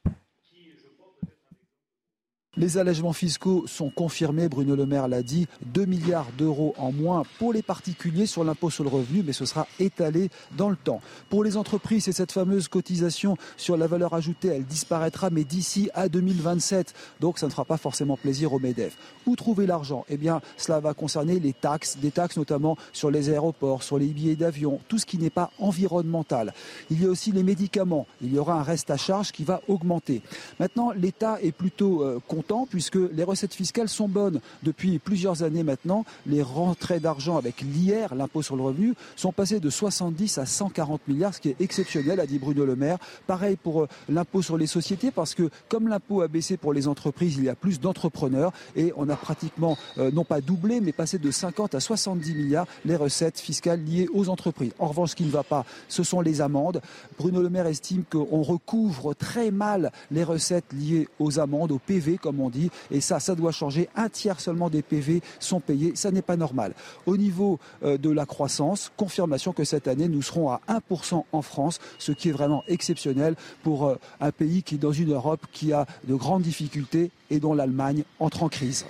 Les 2.58 2.78
allègements 2.78 3.12
fiscaux 3.12 3.64
sont 3.66 3.90
confirmés, 3.90 4.48
Bruno 4.48 4.76
Le 4.76 4.86
Maire 4.86 5.08
l'a 5.08 5.22
dit, 5.22 5.46
2 5.74 5.84
milliards 5.84 6.28
d'euros 6.38 6.74
en 6.78 6.90
moins 6.90 7.22
pour 7.38 7.52
les 7.52 7.60
particuliers 7.60 8.24
sur 8.24 8.44
l'impôt 8.44 8.70
sur 8.70 8.82
le 8.82 8.88
revenu, 8.88 9.22
mais 9.22 9.34
ce 9.34 9.44
sera 9.44 9.66
étalé 9.78 10.30
dans 10.56 10.70
le 10.70 10.76
temps. 10.76 11.02
Pour 11.28 11.44
les 11.44 11.58
entreprises, 11.58 12.04
c'est 12.04 12.12
cette 12.12 12.32
fameuse 12.32 12.68
cotisation 12.68 13.36
sur 13.58 13.76
la 13.76 13.86
valeur 13.86 14.14
ajoutée, 14.14 14.48
elle 14.48 14.64
disparaîtra, 14.64 15.28
mais 15.28 15.44
d'ici 15.44 15.90
à 15.92 16.08
2027. 16.08 16.94
Donc 17.20 17.38
ça 17.38 17.44
ne 17.44 17.50
fera 17.50 17.66
pas 17.66 17.76
forcément 17.76 18.16
plaisir 18.16 18.54
aux 18.54 18.58
MEDEF. 18.58 18.96
Où 19.26 19.36
trouver 19.36 19.66
l'argent? 19.66 20.06
Eh 20.08 20.16
bien, 20.16 20.40
cela 20.56 20.80
va 20.80 20.94
concerner 20.94 21.38
les 21.38 21.52
taxes, 21.52 21.98
des 21.98 22.10
taxes 22.10 22.38
notamment 22.38 22.78
sur 22.94 23.10
les 23.10 23.28
aéroports, 23.28 23.82
sur 23.82 23.98
les 23.98 24.06
billets 24.06 24.34
d'avion, 24.34 24.80
tout 24.88 24.96
ce 24.96 25.04
qui 25.04 25.18
n'est 25.18 25.28
pas 25.28 25.50
environnemental. 25.58 26.54
Il 26.90 27.02
y 27.02 27.04
a 27.04 27.10
aussi 27.10 27.32
les 27.32 27.42
médicaments. 27.42 28.06
Il 28.22 28.32
y 28.32 28.38
aura 28.38 28.54
un 28.54 28.62
reste 28.62 28.90
à 28.90 28.96
charge 28.96 29.30
qui 29.30 29.44
va 29.44 29.60
augmenter. 29.68 30.22
Maintenant, 30.58 30.92
l'État 30.92 31.38
est 31.42 31.52
plutôt 31.52 32.02
euh, 32.02 32.18
content 32.26 32.45
puisque 32.68 32.98
les 33.12 33.24
recettes 33.24 33.54
fiscales 33.54 33.88
sont 33.88 34.08
bonnes. 34.08 34.40
Depuis 34.62 34.98
plusieurs 34.98 35.42
années 35.42 35.62
maintenant, 35.62 36.04
les 36.26 36.42
rentrées 36.42 37.00
d'argent 37.00 37.36
avec 37.36 37.60
l'IR, 37.60 38.14
l'impôt 38.14 38.42
sur 38.42 38.56
le 38.56 38.62
revenu, 38.62 38.94
sont 39.16 39.32
passées 39.32 39.60
de 39.60 39.70
70 39.70 40.38
à 40.38 40.46
140 40.46 41.08
milliards, 41.08 41.34
ce 41.34 41.40
qui 41.40 41.50
est 41.50 41.60
exceptionnel, 41.60 42.20
a 42.20 42.26
dit 42.26 42.38
Bruno 42.38 42.64
Le 42.64 42.76
Maire. 42.76 42.98
Pareil 43.26 43.56
pour 43.56 43.82
euh, 43.82 43.88
l'impôt 44.08 44.42
sur 44.42 44.56
les 44.56 44.66
sociétés, 44.66 45.10
parce 45.10 45.34
que 45.34 45.50
comme 45.68 45.88
l'impôt 45.88 46.22
a 46.22 46.28
baissé 46.28 46.56
pour 46.56 46.72
les 46.72 46.88
entreprises, 46.88 47.36
il 47.36 47.44
y 47.44 47.48
a 47.48 47.54
plus 47.54 47.80
d'entrepreneurs 47.80 48.52
et 48.76 48.92
on 48.96 49.08
a 49.08 49.16
pratiquement, 49.16 49.76
euh, 49.98 50.10
non 50.10 50.24
pas 50.24 50.40
doublé, 50.40 50.80
mais 50.80 50.92
passé 50.92 51.18
de 51.18 51.30
50 51.30 51.74
à 51.74 51.80
70 51.80 52.34
milliards 52.34 52.66
les 52.84 52.96
recettes 52.96 53.40
fiscales 53.40 53.82
liées 53.82 54.08
aux 54.12 54.28
entreprises. 54.28 54.72
En 54.78 54.86
revanche, 54.86 55.10
ce 55.10 55.16
qui 55.16 55.24
ne 55.24 55.30
va 55.30 55.42
pas, 55.42 55.64
ce 55.88 56.02
sont 56.02 56.20
les 56.20 56.40
amendes. 56.40 56.80
Bruno 57.18 57.42
Le 57.42 57.50
Maire 57.50 57.66
estime 57.66 58.04
qu'on 58.10 58.42
recouvre 58.42 59.14
très 59.14 59.50
mal 59.50 59.92
les 60.10 60.24
recettes 60.24 60.72
liées 60.72 61.08
aux 61.18 61.38
amendes, 61.38 61.72
aux 61.72 61.78
PV, 61.78 62.18
comme 62.18 62.35
on 62.40 62.50
dit. 62.50 62.70
Et 62.90 63.00
ça, 63.00 63.20
ça 63.20 63.34
doit 63.34 63.52
changer. 63.52 63.88
Un 63.96 64.08
tiers 64.08 64.40
seulement 64.40 64.70
des 64.70 64.82
PV 64.82 65.22
sont 65.40 65.60
payés. 65.60 65.92
Ça 65.94 66.10
n'est 66.10 66.22
pas 66.22 66.36
normal. 66.36 66.74
Au 67.06 67.16
niveau 67.16 67.58
euh, 67.82 67.98
de 67.98 68.10
la 68.10 68.26
croissance, 68.26 68.92
confirmation 68.96 69.52
que 69.52 69.64
cette 69.64 69.88
année, 69.88 70.08
nous 70.08 70.22
serons 70.22 70.50
à 70.50 70.60
1% 70.68 71.24
en 71.30 71.42
France, 71.42 71.78
ce 71.98 72.12
qui 72.12 72.28
est 72.28 72.32
vraiment 72.32 72.62
exceptionnel 72.68 73.34
pour 73.62 73.86
euh, 73.86 73.96
un 74.20 74.32
pays 74.32 74.62
qui 74.62 74.76
est 74.76 74.78
dans 74.78 74.92
une 74.92 75.12
Europe 75.12 75.46
qui 75.52 75.72
a 75.72 75.86
de 76.06 76.14
grandes 76.14 76.42
difficultés 76.42 77.10
et 77.30 77.40
dont 77.40 77.54
l'Allemagne 77.54 78.04
entre 78.18 78.42
en 78.42 78.48
crise. 78.48 78.86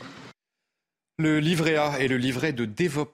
Le 1.18 1.40
livret 1.40 1.76
A 1.76 1.98
et 1.98 2.08
le 2.08 2.18
livret 2.18 2.52
de 2.52 2.66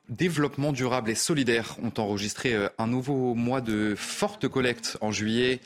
développement 0.09 0.73
durable 0.73 1.09
et 1.11 1.15
solidaire 1.15 1.77
ont 1.85 1.93
enregistré 2.01 2.53
euh, 2.53 2.69
un 2.79 2.89
nouveau 2.89 3.35
mois 3.35 3.61
de 3.61 3.95
forte 3.97 4.49
collecte 4.49 4.99
en 5.01 5.13
juillet. 5.13 5.61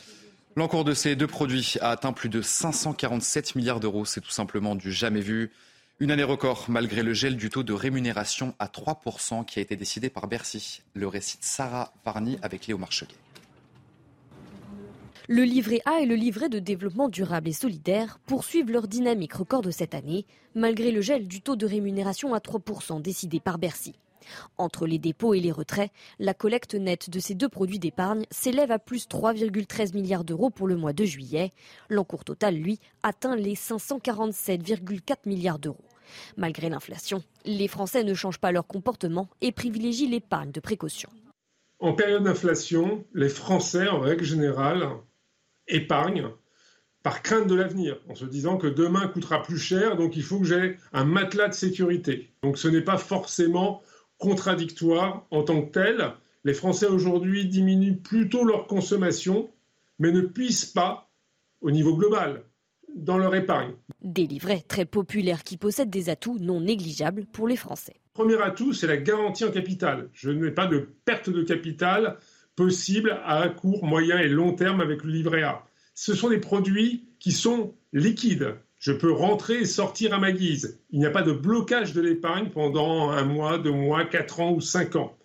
L'encours 0.59 0.85
de 0.85 0.95
ces 0.95 1.17
deux 1.17 1.27
produits 1.27 1.75
a 1.83 1.91
atteint 1.91 2.15
plus 2.15 2.31
de 2.31 2.41
547 2.41 3.57
milliards 3.57 3.79
d'euros. 3.79 4.07
C'est 4.07 4.23
tout 4.23 4.31
simplement 4.31 4.75
du 4.75 4.91
jamais 4.91 5.21
vu. 5.21 5.53
Une 6.01 6.11
année 6.11 6.23
record 6.23 6.65
malgré 6.69 7.03
le 7.03 7.13
gel 7.13 7.37
du 7.37 7.51
taux 7.51 7.63
de 7.63 7.75
rémunération 7.75 8.55
à 8.59 8.69
3% 8.69 9.45
qui 9.45 9.59
a 9.59 9.63
été 9.63 9.77
décidé 9.77 10.09
par 10.09 10.29
Bercy. 10.29 10.81
Le 10.95 11.09
récit 11.09 11.37
de 11.37 11.45
Sarah 11.45 11.93
Varny 12.07 12.39
avec 12.41 12.69
Léo 12.69 12.79
Marcheguet. 12.79 13.17
Le 15.29 15.43
livret 15.43 15.83
A 15.85 16.01
et 16.01 16.07
le 16.07 16.15
livret 16.15 16.49
de 16.49 16.59
développement 16.59 17.11
durable 17.11 17.51
et 17.51 17.53
solidaire 17.53 18.19
poursuivent 18.27 18.71
leur 18.71 18.89
dynamique 18.89 19.35
record 19.35 19.61
de 19.61 19.71
cette 19.71 19.95
année, 19.95 20.25
malgré 20.55 20.91
le 20.91 21.03
gel 21.03 21.29
du 21.29 21.43
taux 21.43 21.57
de 21.57 21.67
rémunération 21.67 22.33
à 22.33 22.39
3% 22.39 23.03
décidé 23.03 23.41
par 23.41 23.59
Bercy. 23.59 23.95
Entre 24.59 24.87
les 24.87 24.99
dépôts 24.99 25.35
et 25.35 25.41
les 25.41 25.53
retraits, 25.53 25.91
la 26.19 26.35
collecte 26.35 26.75
nette 26.75 27.11
de 27.11 27.19
ces 27.19 27.35
deux 27.35 27.49
produits 27.49 27.79
d'épargne 27.79 28.25
s'élève 28.31 28.71
à 28.71 28.79
plus 28.79 29.09
3,13 29.09 29.95
milliards 29.95 30.25
d'euros 30.25 30.51
pour 30.51 30.67
le 30.67 30.77
mois 30.77 30.93
de 30.93 31.05
juillet. 31.05 31.53
L'encours 31.89 32.25
total, 32.25 32.57
lui, 32.57 32.79
atteint 33.03 33.37
les 33.37 33.55
547,4 33.55 35.17
milliards 35.27 35.59
d'euros. 35.59 35.85
Malgré 36.37 36.69
l'inflation, 36.69 37.23
les 37.45 37.69
Français 37.69 38.05
ne 38.05 38.15
changent 38.15 38.39
pas 38.39 38.53
leur 38.53 38.67
comportement 38.67 39.29
et 39.41 39.53
privilégient 39.53 40.09
l'épargne 40.09 40.53
de 40.53 40.61
précaution. 40.61 41.11
En 41.79 41.93
période 41.93 42.25
d'inflation, 42.25 43.05
les 43.13 43.29
Français, 43.29 43.89
en 43.89 44.01
règle 44.01 44.25
générale, 44.25 44.89
épargnent 45.69 46.31
par 47.03 47.23
crainte 47.23 47.47
de 47.47 47.55
l'avenir, 47.55 48.01
en 48.09 48.17
se 48.17 48.25
disant 48.25 48.57
que 48.57 48.67
demain 48.67 49.07
coûtera 49.07 49.41
plus 49.41 49.59
cher, 49.59 49.97
donc 49.97 50.17
il 50.17 50.25
faut 50.25 50.41
que 50.41 50.47
j'ai 50.47 50.77
un 50.93 51.05
matelas 51.05 51.49
de 51.49 51.55
sécurité. 51.55 52.33
Donc 52.43 52.59
ce 52.59 52.67
n'est 52.67 52.81
pas 52.81 52.97
forcément 52.97 53.81
contradictoire 54.19 55.27
en 55.31 55.43
tant 55.43 55.63
que 55.63 55.73
tel. 55.73 56.13
Les 56.45 56.55
Français 56.55 56.87
aujourd'hui 56.87 57.47
diminuent 57.47 58.01
plutôt 58.01 58.45
leur 58.45 58.67
consommation, 58.67 59.51
mais 59.99 60.13
ne 60.13 60.21
puissent 60.21 60.67
pas, 60.67 61.11
au 61.61 61.71
niveau 61.71 61.97
global, 61.97 62.45
dans 62.95 63.19
leur 63.19 63.35
épargne. 63.35 63.75
Des 64.01 64.27
livrets 64.27 64.65
très 64.67 64.85
populaires 64.85 65.45
qui 65.45 65.57
possèdent 65.57 65.91
des 65.91 66.09
atouts 66.09 66.39
non 66.39 66.61
négligeables 66.61 67.27
pour 67.27 67.47
les 67.47 67.57
Français. 67.57 68.01
Premier 68.15 68.41
atout, 68.41 68.73
c'est 68.73 68.87
la 68.87 68.97
garantie 68.97 69.45
en 69.45 69.51
capital. 69.51 70.09
Je 70.13 70.31
n'ai 70.31 70.51
pas 70.51 70.67
de 70.67 70.89
perte 71.05 71.29
de 71.29 71.43
capital 71.43 72.17
possible 72.57 73.21
à 73.25 73.49
court, 73.51 73.85
moyen 73.85 74.19
et 74.19 74.29
long 74.29 74.55
terme 74.55 74.81
avec 74.81 75.05
le 75.05 75.13
livret 75.13 75.43
A. 75.43 75.67
Ce 75.95 76.15
sont 76.15 76.31
des 76.31 76.41
produits 76.41 77.09
qui 77.19 77.33
sont 77.33 77.75
liquides. 77.93 78.55
Je 78.79 78.93
peux 78.93 79.13
rentrer 79.13 79.61
et 79.61 79.65
sortir 79.65 80.13
à 80.15 80.19
ma 80.19 80.33
guise. 80.33 80.81
Il 80.91 80.99
n'y 80.99 81.07
a 81.07 81.11
pas 81.11 81.23
de 81.23 81.33
blocage 81.33 81.93
de 81.93 82.01
l'épargne 82.01 82.51
pendant 82.51 83.11
un 83.11 83.25
mois, 83.25 83.59
deux 83.59 83.73
mois, 83.73 84.05
quatre 84.05 84.41
ans 84.41 84.53
ou 84.53 84.61
cinq 84.61 84.97
ans. 84.97 85.17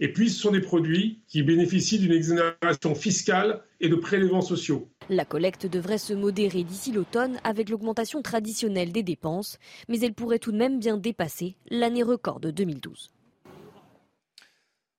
Et 0.00 0.12
puis, 0.12 0.30
ce 0.30 0.40
sont 0.40 0.52
des 0.52 0.60
produits 0.60 1.20
qui 1.28 1.42
bénéficient 1.42 1.98
d'une 1.98 2.12
exonération 2.12 2.94
fiscale 2.94 3.62
et 3.80 3.88
de 3.88 3.96
prélèvements 3.96 4.40
sociaux. 4.40 4.88
La 5.10 5.24
collecte 5.24 5.66
devrait 5.66 5.98
se 5.98 6.14
modérer 6.14 6.64
d'ici 6.64 6.92
l'automne 6.92 7.38
avec 7.44 7.68
l'augmentation 7.68 8.22
traditionnelle 8.22 8.92
des 8.92 9.02
dépenses, 9.02 9.58
mais 9.88 10.00
elle 10.00 10.14
pourrait 10.14 10.38
tout 10.38 10.52
de 10.52 10.56
même 10.56 10.78
bien 10.78 10.96
dépasser 10.96 11.56
l'année 11.68 12.02
record 12.02 12.40
de 12.40 12.50
2012. 12.50 13.10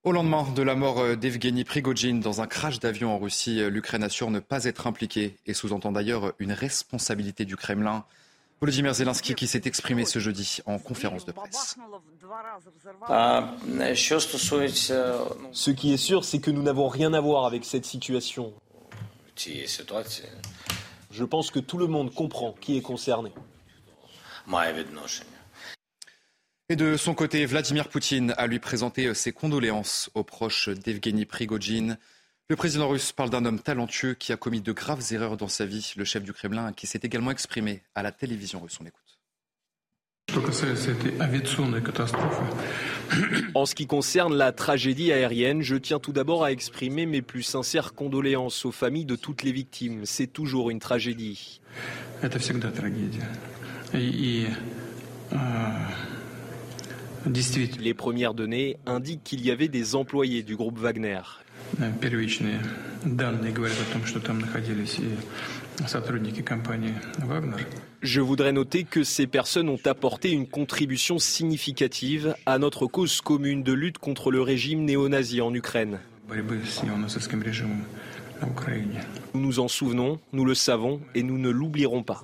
Au 0.03 0.11
lendemain 0.11 0.45
de 0.53 0.61
la 0.61 0.75
mort 0.75 1.15
d'Evgeny 1.15 1.63
Prigogine 1.63 2.19
dans 2.19 2.41
un 2.41 2.47
crash 2.47 2.77
d'avion 2.79 3.15
en 3.15 3.19
Russie, 3.19 3.61
l'Ukraine 3.69 4.03
assure 4.03 4.31
ne 4.31 4.39
pas 4.39 4.65
être 4.65 4.85
impliquée 4.85 5.37
et 5.45 5.53
sous-entend 5.53 5.93
d'ailleurs 5.93 6.33
une 6.39 6.51
responsabilité 6.51 7.45
du 7.45 7.55
Kremlin. 7.55 8.03
Volodymyr 8.59 8.93
Zelensky 8.93 9.33
qui 9.33 9.47
s'est 9.47 9.61
exprimé 9.63 10.03
ce 10.03 10.19
jeudi 10.19 10.59
en 10.65 10.77
conférence 10.77 11.23
de 11.23 11.31
presse. 11.31 11.77
Ce 15.53 15.71
qui 15.71 15.93
est 15.93 15.97
sûr, 15.97 16.25
c'est 16.25 16.39
que 16.39 16.51
nous 16.51 16.63
n'avons 16.63 16.89
rien 16.89 17.13
à 17.13 17.21
voir 17.21 17.45
avec 17.45 17.63
cette 17.63 17.85
situation. 17.85 18.51
Je 21.11 21.23
pense 21.23 21.49
que 21.49 21.59
tout 21.59 21.77
le 21.77 21.87
monde 21.87 22.13
comprend 22.13 22.53
qui 22.59 22.75
est 22.75 22.81
concerné. 22.81 23.31
Et 26.69 26.75
de 26.77 26.95
son 26.95 27.13
côté, 27.13 27.45
Vladimir 27.45 27.89
Poutine 27.89 28.33
a 28.37 28.47
lui 28.47 28.59
présenté 28.59 29.13
ses 29.13 29.33
condoléances 29.33 30.09
aux 30.13 30.23
proches 30.23 30.69
d'Evgeny 30.69 31.25
Prigogine. 31.25 31.97
Le 32.49 32.55
président 32.55 32.87
russe 32.87 33.11
parle 33.11 33.29
d'un 33.29 33.43
homme 33.45 33.59
talentueux 33.59 34.13
qui 34.13 34.31
a 34.31 34.37
commis 34.37 34.61
de 34.61 34.71
graves 34.71 35.03
erreurs 35.11 35.35
dans 35.35 35.49
sa 35.49 35.65
vie. 35.65 35.93
Le 35.97 36.05
chef 36.05 36.23
du 36.23 36.31
Kremlin 36.31 36.71
qui 36.71 36.87
s'est 36.87 37.01
également 37.03 37.31
exprimé 37.31 37.83
à 37.95 38.03
la 38.03 38.11
télévision 38.11 38.61
russe. 38.61 38.77
On 38.81 38.85
écoute. 38.85 39.01
En 43.55 43.65
ce 43.65 43.75
qui 43.75 43.85
concerne 43.85 44.33
la 44.33 44.53
tragédie 44.53 45.11
aérienne, 45.11 45.61
je 45.61 45.75
tiens 45.75 45.99
tout 45.99 46.13
d'abord 46.13 46.45
à 46.45 46.51
exprimer 46.51 47.05
mes 47.05 47.21
plus 47.21 47.43
sincères 47.43 47.93
condoléances 47.93 48.65
aux 48.65 48.71
familles 48.71 49.05
de 49.05 49.17
toutes 49.17 49.43
les 49.43 49.51
victimes. 49.51 50.05
C'est 50.05 50.27
toujours 50.27 50.69
une 50.69 50.79
tragédie. 50.79 51.59
Les 57.79 57.93
premières 57.93 58.33
données 58.33 58.77
indiquent 58.85 59.23
qu'il 59.23 59.45
y 59.45 59.51
avait 59.51 59.67
des 59.67 59.95
employés 59.95 60.43
du 60.43 60.55
groupe 60.55 60.77
Wagner. 60.77 61.21
Je 68.01 68.21
voudrais 68.21 68.51
noter 68.51 68.83
que 68.83 69.03
ces 69.03 69.27
personnes 69.27 69.69
ont 69.69 69.79
apporté 69.85 70.31
une 70.31 70.47
contribution 70.47 71.19
significative 71.19 72.35
à 72.45 72.59
notre 72.59 72.87
cause 72.87 73.21
commune 73.21 73.63
de 73.63 73.73
lutte 73.73 73.97
contre 73.97 74.31
le 74.31 74.41
régime 74.41 74.83
néo-nazi 74.83 75.41
en 75.41 75.53
Ukraine. 75.53 75.99
Nous 79.33 79.41
nous 79.41 79.59
en 79.59 79.67
souvenons, 79.67 80.19
nous 80.33 80.45
le 80.45 80.55
savons 80.55 81.01
et 81.15 81.23
nous 81.23 81.37
ne 81.37 81.49
l'oublierons 81.49 82.03
pas. 82.03 82.23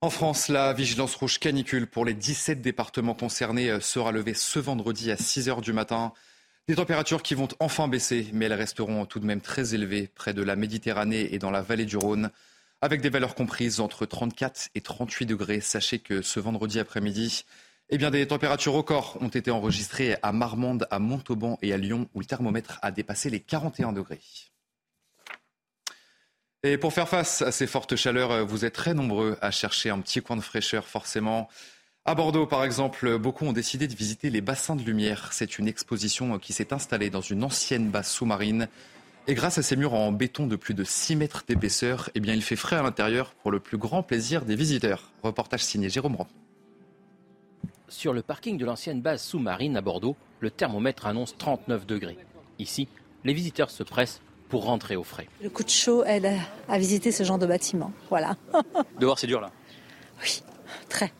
En 0.00 0.10
France, 0.10 0.46
la 0.46 0.72
vigilance 0.74 1.16
rouge 1.16 1.40
canicule 1.40 1.88
pour 1.88 2.04
les 2.04 2.14
17 2.14 2.62
départements 2.62 3.14
concernés 3.14 3.80
sera 3.80 4.12
levée 4.12 4.32
ce 4.32 4.60
vendredi 4.60 5.10
à 5.10 5.16
6 5.16 5.48
heures 5.48 5.60
du 5.60 5.72
matin. 5.72 6.12
Des 6.68 6.76
températures 6.76 7.20
qui 7.20 7.34
vont 7.34 7.48
enfin 7.58 7.88
baisser, 7.88 8.28
mais 8.32 8.44
elles 8.44 8.52
resteront 8.52 9.06
tout 9.06 9.18
de 9.18 9.26
même 9.26 9.40
très 9.40 9.74
élevées 9.74 10.06
près 10.14 10.34
de 10.34 10.42
la 10.42 10.54
Méditerranée 10.54 11.34
et 11.34 11.40
dans 11.40 11.50
la 11.50 11.62
vallée 11.62 11.84
du 11.84 11.96
Rhône, 11.96 12.30
avec 12.80 13.00
des 13.00 13.10
valeurs 13.10 13.34
comprises 13.34 13.80
entre 13.80 14.06
34 14.06 14.68
et 14.76 14.80
38 14.82 15.26
degrés. 15.26 15.60
Sachez 15.60 15.98
que 15.98 16.22
ce 16.22 16.38
vendredi 16.38 16.78
après-midi, 16.78 17.44
eh 17.88 17.98
bien, 17.98 18.12
des 18.12 18.24
températures 18.28 18.74
records 18.74 19.18
ont 19.20 19.26
été 19.26 19.50
enregistrées 19.50 20.16
à 20.22 20.30
Marmande, 20.30 20.86
à 20.92 21.00
Montauban 21.00 21.58
et 21.60 21.72
à 21.72 21.76
Lyon, 21.76 22.08
où 22.14 22.20
le 22.20 22.24
thermomètre 22.24 22.78
a 22.82 22.92
dépassé 22.92 23.30
les 23.30 23.40
41 23.40 23.92
degrés. 23.92 24.20
Et 26.70 26.76
pour 26.76 26.92
faire 26.92 27.08
face 27.08 27.40
à 27.40 27.50
ces 27.50 27.66
fortes 27.66 27.96
chaleurs, 27.96 28.44
vous 28.44 28.66
êtes 28.66 28.74
très 28.74 28.92
nombreux 28.92 29.38
à 29.40 29.50
chercher 29.50 29.88
un 29.88 30.00
petit 30.00 30.20
coin 30.20 30.36
de 30.36 30.42
fraîcheur, 30.42 30.86
forcément. 30.86 31.48
À 32.04 32.14
Bordeaux, 32.14 32.44
par 32.44 32.62
exemple, 32.62 33.16
beaucoup 33.16 33.46
ont 33.46 33.54
décidé 33.54 33.88
de 33.88 33.94
visiter 33.94 34.28
les 34.28 34.42
bassins 34.42 34.76
de 34.76 34.82
lumière. 34.82 35.30
C'est 35.32 35.58
une 35.58 35.66
exposition 35.66 36.38
qui 36.38 36.52
s'est 36.52 36.74
installée 36.74 37.08
dans 37.08 37.22
une 37.22 37.42
ancienne 37.42 37.88
base 37.88 38.08
sous-marine. 38.08 38.68
Et 39.28 39.32
grâce 39.32 39.56
à 39.56 39.62
ces 39.62 39.76
murs 39.76 39.94
en 39.94 40.12
béton 40.12 40.46
de 40.46 40.56
plus 40.56 40.74
de 40.74 40.84
6 40.84 41.16
mètres 41.16 41.44
d'épaisseur, 41.48 42.10
eh 42.14 42.20
bien, 42.20 42.34
il 42.34 42.42
fait 42.42 42.54
frais 42.54 42.76
à 42.76 42.82
l'intérieur 42.82 43.32
pour 43.42 43.50
le 43.50 43.60
plus 43.60 43.78
grand 43.78 44.02
plaisir 44.02 44.44
des 44.44 44.54
visiteurs. 44.54 45.10
Reportage 45.22 45.64
signé 45.64 45.88
Jérôme 45.88 46.16
Rand. 46.16 46.28
Sur 47.88 48.12
le 48.12 48.20
parking 48.20 48.58
de 48.58 48.66
l'ancienne 48.66 49.00
base 49.00 49.22
sous-marine 49.22 49.78
à 49.78 49.80
Bordeaux, 49.80 50.16
le 50.40 50.50
thermomètre 50.50 51.06
annonce 51.06 51.34
39 51.38 51.86
degrés. 51.86 52.18
Ici, 52.58 52.88
les 53.24 53.32
visiteurs 53.32 53.70
se 53.70 53.82
pressent 53.82 54.20
pour 54.48 54.64
rentrer 54.64 54.96
au 54.96 55.04
frais. 55.04 55.28
Le 55.42 55.50
coup 55.50 55.62
de 55.62 55.68
chaud 55.68 56.04
aide 56.04 56.30
à 56.68 56.78
visiter 56.78 57.12
ce 57.12 57.22
genre 57.22 57.38
de 57.38 57.46
bâtiment. 57.46 57.92
Voilà. 58.08 58.36
Dehors, 59.00 59.18
c'est 59.18 59.26
dur 59.26 59.40
là 59.40 59.50
Oui, 60.22 60.42
très. 60.88 61.12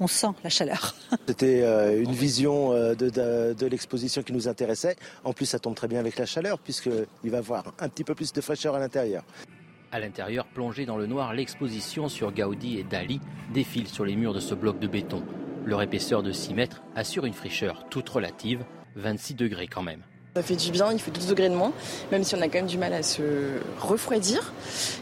On 0.00 0.06
sent 0.06 0.28
la 0.42 0.50
chaleur. 0.50 0.94
C'était 1.28 1.62
euh, 1.62 2.02
une 2.02 2.12
vision 2.12 2.72
euh, 2.72 2.94
de, 2.94 3.10
de, 3.54 3.66
l'exposition 3.66 4.22
qui 4.22 4.32
nous 4.32 4.48
intéressait. 4.48 4.96
En 5.22 5.32
plus, 5.32 5.46
ça 5.46 5.58
tombe 5.58 5.74
très 5.74 5.88
bien 5.88 6.00
avec 6.00 6.18
la 6.18 6.26
chaleur, 6.26 6.58
puisqu'il 6.58 7.30
va 7.30 7.36
y 7.36 7.40
avoir 7.40 7.74
un 7.78 7.88
petit 7.88 8.04
peu 8.04 8.14
plus 8.14 8.32
de 8.32 8.40
fraîcheur 8.40 8.74
à 8.74 8.80
l'intérieur. 8.80 9.24
À 9.92 10.00
l'intérieur, 10.00 10.46
plongée 10.46 10.86
dans 10.86 10.96
le 10.96 11.06
noir, 11.06 11.32
l'exposition 11.34 12.08
sur 12.08 12.32
Gaudi 12.32 12.78
et 12.78 12.82
Dali 12.82 13.20
défile 13.52 13.86
sur 13.86 14.04
les 14.04 14.16
murs 14.16 14.34
de 14.34 14.40
ce 14.40 14.54
bloc 14.54 14.80
de 14.80 14.88
béton. 14.88 15.22
Leur 15.64 15.80
épaisseur 15.80 16.22
de 16.22 16.32
6 16.32 16.54
mètres 16.54 16.82
assure 16.96 17.24
une 17.24 17.32
fraîcheur 17.32 17.86
toute 17.88 18.08
relative, 18.08 18.64
26 18.96 19.34
degrés 19.34 19.68
quand 19.68 19.82
même. 19.82 20.02
Ça 20.36 20.42
fait 20.42 20.56
du 20.56 20.72
bien, 20.72 20.90
il 20.92 20.98
fait 20.98 21.12
12 21.12 21.28
degrés 21.28 21.48
de 21.48 21.54
moins, 21.54 21.72
même 22.10 22.24
si 22.24 22.34
on 22.34 22.40
a 22.40 22.46
quand 22.46 22.58
même 22.58 22.66
du 22.66 22.76
mal 22.76 22.92
à 22.92 23.04
se 23.04 23.22
refroidir. 23.80 24.52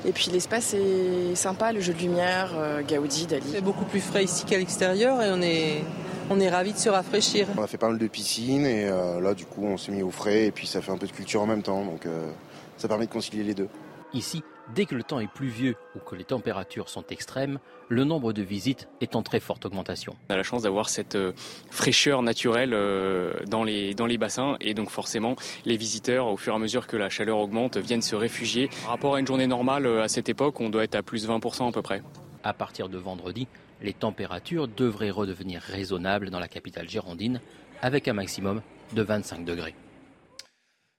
Et 0.04 0.12
puis 0.12 0.28
l'espace 0.30 0.74
est 0.74 1.34
sympa, 1.36 1.72
le 1.72 1.80
jeu 1.80 1.94
de 1.94 2.00
lumière, 2.00 2.52
euh, 2.54 2.82
Gaudi, 2.82 3.26
Dali. 3.26 3.46
C'est 3.50 3.62
beaucoup 3.62 3.86
plus 3.86 4.02
frais 4.02 4.24
ici 4.24 4.44
qu'à 4.44 4.58
l'extérieur 4.58 5.22
et 5.22 5.30
on 5.30 5.40
est, 5.40 5.84
on 6.28 6.38
est 6.38 6.50
ravis 6.50 6.74
de 6.74 6.78
se 6.78 6.90
rafraîchir. 6.90 7.46
On 7.56 7.62
a 7.62 7.66
fait 7.66 7.78
pas 7.78 7.88
mal 7.88 7.96
de 7.96 8.06
piscines 8.08 8.66
et 8.66 8.84
euh, 8.84 9.22
là 9.22 9.32
du 9.32 9.46
coup 9.46 9.64
on 9.64 9.78
s'est 9.78 9.90
mis 9.90 10.02
au 10.02 10.10
frais 10.10 10.44
et 10.44 10.50
puis 10.50 10.66
ça 10.66 10.82
fait 10.82 10.92
un 10.92 10.98
peu 10.98 11.06
de 11.06 11.12
culture 11.12 11.40
en 11.40 11.46
même 11.46 11.62
temps, 11.62 11.82
donc 11.82 12.04
euh, 12.04 12.30
ça 12.76 12.86
permet 12.86 13.06
de 13.06 13.12
concilier 13.12 13.42
les 13.42 13.54
deux. 13.54 13.68
Ici, 14.12 14.42
dès 14.74 14.86
que 14.86 14.94
le 14.94 15.02
temps 15.02 15.20
est 15.20 15.32
pluvieux 15.32 15.76
ou 15.96 15.98
que 15.98 16.14
les 16.14 16.24
températures 16.24 16.88
sont 16.88 17.04
extrêmes, 17.10 17.58
le 17.88 18.04
nombre 18.04 18.32
de 18.32 18.42
visites 18.42 18.88
est 19.00 19.16
en 19.16 19.22
très 19.22 19.40
forte 19.40 19.66
augmentation. 19.66 20.16
On 20.28 20.34
a 20.34 20.36
la 20.36 20.42
chance 20.42 20.62
d'avoir 20.62 20.88
cette 20.88 21.14
euh, 21.14 21.32
fraîcheur 21.70 22.22
naturelle 22.22 22.72
euh, 22.72 23.32
dans 23.46 23.64
les, 23.64 23.94
dans 23.94 24.06
les 24.06 24.18
bassins 24.18 24.56
et 24.60 24.74
donc 24.74 24.90
forcément 24.90 25.36
les 25.64 25.76
visiteurs, 25.76 26.26
au 26.28 26.36
fur 26.36 26.52
et 26.52 26.56
à 26.56 26.58
mesure 26.58 26.86
que 26.86 26.96
la 26.96 27.10
chaleur 27.10 27.38
augmente, 27.38 27.76
viennent 27.76 28.02
se 28.02 28.16
réfugier. 28.16 28.68
Par 28.82 28.90
rapport 28.90 29.14
à 29.14 29.20
une 29.20 29.26
journée 29.26 29.46
normale, 29.46 29.86
euh, 29.86 30.02
à 30.02 30.08
cette 30.08 30.28
époque, 30.28 30.60
on 30.60 30.70
doit 30.70 30.84
être 30.84 30.94
à 30.94 31.02
plus 31.02 31.26
de 31.26 31.28
20% 31.28 31.68
à 31.68 31.72
peu 31.72 31.82
près. 31.82 32.02
À 32.44 32.52
partir 32.52 32.88
de 32.88 32.98
vendredi, 32.98 33.46
les 33.82 33.92
températures 33.92 34.68
devraient 34.68 35.10
redevenir 35.10 35.60
raisonnables 35.60 36.30
dans 36.30 36.40
la 36.40 36.48
capitale 36.48 36.88
girondine 36.88 37.40
avec 37.80 38.08
un 38.08 38.12
maximum 38.12 38.62
de 38.94 39.02
25 39.02 39.44
degrés. 39.44 39.74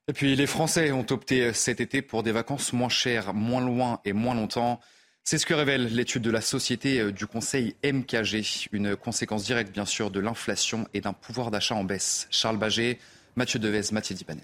Et 0.10 0.14
puis 0.14 0.36
les 0.36 0.48
Français 0.48 0.92
ont 0.92 1.06
opté 1.12 1.54
cet 1.54 1.80
été 1.80 2.02
pour 2.02 2.24
des 2.24 2.34
vacances 2.34 2.74
moins 2.74 2.90
chères, 2.90 3.34
moins 3.34 3.62
loin 3.62 4.02
et 4.04 4.12
moins 4.12 4.36
longtemps. 4.36 4.82
C'est 5.24 5.38
ce 5.38 5.46
que 5.46 5.54
révèle 5.54 5.96
l'étude 5.96 6.24
de 6.24 6.32
la 6.32 6.42
société 6.42 7.00
euh, 7.00 7.14
du 7.14 7.26
conseil 7.26 7.78
MKG, 7.86 8.68
une 8.74 8.98
conséquence 8.98 9.46
directe 9.46 9.72
bien 9.72 9.86
sûr 9.86 10.12
de 10.12 10.20
l'inflation 10.20 10.86
et 10.94 11.00
d'un 11.00 11.14
pouvoir 11.14 11.50
d'achat 11.50 11.76
en 11.76 11.86
baisse. 11.86 12.28
Charles 12.30 12.58
Baget, 12.58 13.00
Mathieu 13.38 13.58
Devez, 13.60 13.94
Mathieu 13.94 14.16
Dibanez. 14.16 14.42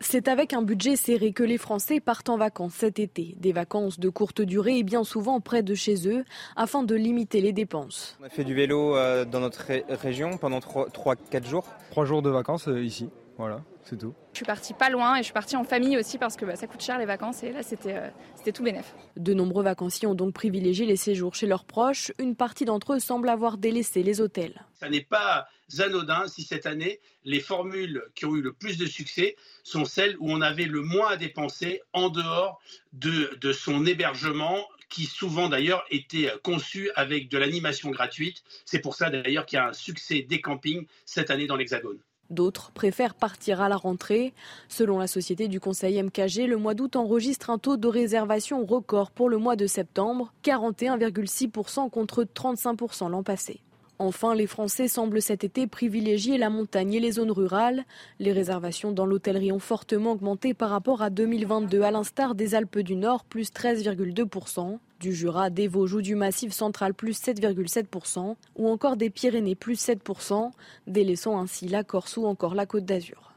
C'est 0.00 0.28
avec 0.28 0.52
un 0.52 0.60
budget 0.60 0.96
serré 0.96 1.32
que 1.32 1.42
les 1.42 1.56
Français 1.56 2.00
partent 2.00 2.28
en 2.28 2.36
vacances 2.36 2.74
cet 2.74 2.98
été. 2.98 3.34
Des 3.38 3.52
vacances 3.52 3.98
de 3.98 4.10
courte 4.10 4.42
durée 4.42 4.76
et 4.76 4.82
bien 4.82 5.04
souvent 5.04 5.40
près 5.40 5.62
de 5.62 5.74
chez 5.74 6.06
eux 6.06 6.24
afin 6.54 6.82
de 6.82 6.94
limiter 6.94 7.40
les 7.40 7.54
dépenses. 7.54 8.18
On 8.20 8.26
a 8.26 8.28
fait 8.28 8.44
du 8.44 8.52
vélo 8.52 8.96
euh, 8.96 9.24
dans 9.24 9.40
notre 9.40 9.62
région 9.88 10.36
pendant 10.36 10.58
3-4 10.58 11.46
jours. 11.48 11.66
3 11.92 12.04
jours 12.04 12.20
de 12.20 12.28
vacances 12.28 12.68
euh, 12.68 12.84
ici. 12.84 13.08
Voilà, 13.38 13.64
c'est 13.84 13.98
tout. 13.98 14.14
Je 14.32 14.38
suis 14.38 14.44
partie 14.44 14.74
pas 14.74 14.90
loin 14.90 15.16
et 15.16 15.18
je 15.18 15.24
suis 15.24 15.32
partie 15.32 15.56
en 15.56 15.64
famille 15.64 15.96
aussi 15.96 16.18
parce 16.18 16.36
que 16.36 16.44
bah, 16.44 16.54
ça 16.54 16.66
coûte 16.66 16.82
cher 16.82 16.98
les 16.98 17.06
vacances 17.06 17.42
et 17.42 17.50
là 17.50 17.62
c'était 17.62 17.96
euh, 17.96 18.08
c'était 18.36 18.52
tout 18.52 18.62
bénef. 18.62 18.94
De 19.16 19.32
nombreux 19.32 19.64
vacanciers 19.64 20.06
ont 20.06 20.14
donc 20.14 20.34
privilégié 20.34 20.84
les 20.84 20.96
séjours 20.96 21.34
chez 21.34 21.46
leurs 21.46 21.64
proches. 21.64 22.12
Une 22.18 22.36
partie 22.36 22.64
d'entre 22.64 22.94
eux 22.94 22.98
semble 23.00 23.28
avoir 23.28 23.56
délaissé 23.56 24.02
les 24.02 24.20
hôtels. 24.20 24.66
Ça 24.74 24.88
n'est 24.90 25.04
pas 25.04 25.46
anodin 25.78 26.26
si 26.28 26.42
cette 26.42 26.66
année 26.66 27.00
les 27.24 27.40
formules 27.40 28.04
qui 28.14 28.26
ont 28.26 28.36
eu 28.36 28.42
le 28.42 28.52
plus 28.52 28.76
de 28.76 28.86
succès 28.86 29.36
sont 29.62 29.86
celles 29.86 30.16
où 30.18 30.30
on 30.30 30.42
avait 30.42 30.66
le 30.66 30.82
moins 30.82 31.12
à 31.12 31.16
dépenser 31.16 31.80
en 31.94 32.10
dehors 32.10 32.60
de, 32.92 33.38
de 33.40 33.52
son 33.52 33.86
hébergement 33.86 34.66
qui 34.90 35.06
souvent 35.06 35.48
d'ailleurs 35.48 35.84
était 35.90 36.30
conçu 36.42 36.90
avec 36.96 37.30
de 37.30 37.38
l'animation 37.38 37.90
gratuite. 37.90 38.42
C'est 38.66 38.80
pour 38.80 38.94
ça 38.94 39.08
d'ailleurs 39.08 39.46
qu'il 39.46 39.56
y 39.56 39.60
a 39.60 39.68
un 39.68 39.72
succès 39.72 40.20
des 40.20 40.42
campings 40.42 40.86
cette 41.06 41.30
année 41.30 41.46
dans 41.46 41.56
l'Hexagone. 41.56 41.98
D'autres 42.32 42.70
préfèrent 42.72 43.14
partir 43.14 43.60
à 43.60 43.68
la 43.68 43.76
rentrée. 43.76 44.32
Selon 44.68 44.98
la 44.98 45.06
société 45.06 45.48
du 45.48 45.60
conseil 45.60 46.02
MKG, 46.02 46.46
le 46.48 46.56
mois 46.56 46.72
d'août 46.72 46.96
enregistre 46.96 47.50
un 47.50 47.58
taux 47.58 47.76
de 47.76 47.86
réservation 47.88 48.64
record 48.64 49.10
pour 49.10 49.28
le 49.28 49.36
mois 49.36 49.54
de 49.54 49.66
septembre, 49.66 50.32
41,6% 50.42 51.90
contre 51.90 52.24
35% 52.24 53.10
l'an 53.10 53.22
passé. 53.22 53.60
Enfin, 53.98 54.34
les 54.34 54.46
Français 54.46 54.88
semblent 54.88 55.20
cet 55.20 55.44
été 55.44 55.66
privilégier 55.66 56.38
la 56.38 56.48
montagne 56.48 56.94
et 56.94 57.00
les 57.00 57.12
zones 57.12 57.30
rurales. 57.30 57.84
Les 58.18 58.32
réservations 58.32 58.92
dans 58.92 59.06
l'hôtellerie 59.06 59.52
ont 59.52 59.58
fortement 59.58 60.12
augmenté 60.12 60.54
par 60.54 60.70
rapport 60.70 61.02
à 61.02 61.10
2022, 61.10 61.82
à 61.82 61.90
l'instar 61.90 62.34
des 62.34 62.54
Alpes 62.54 62.78
du 62.78 62.96
Nord, 62.96 63.24
plus 63.24 63.52
13,2% 63.52 64.78
du 65.02 65.12
Jura, 65.12 65.50
des 65.50 65.68
Vosges 65.68 66.00
du 66.00 66.14
Massif 66.14 66.52
central 66.52 66.94
plus 66.94 67.20
7,7% 67.20 68.36
ou 68.56 68.68
encore 68.68 68.96
des 68.96 69.10
Pyrénées 69.10 69.56
plus 69.56 69.78
7%, 69.84 70.52
délaissant 70.86 71.38
ainsi 71.38 71.68
la 71.68 71.84
Corse 71.84 72.16
ou 72.16 72.24
encore 72.26 72.54
la 72.54 72.64
Côte 72.64 72.86
d'Azur. 72.86 73.32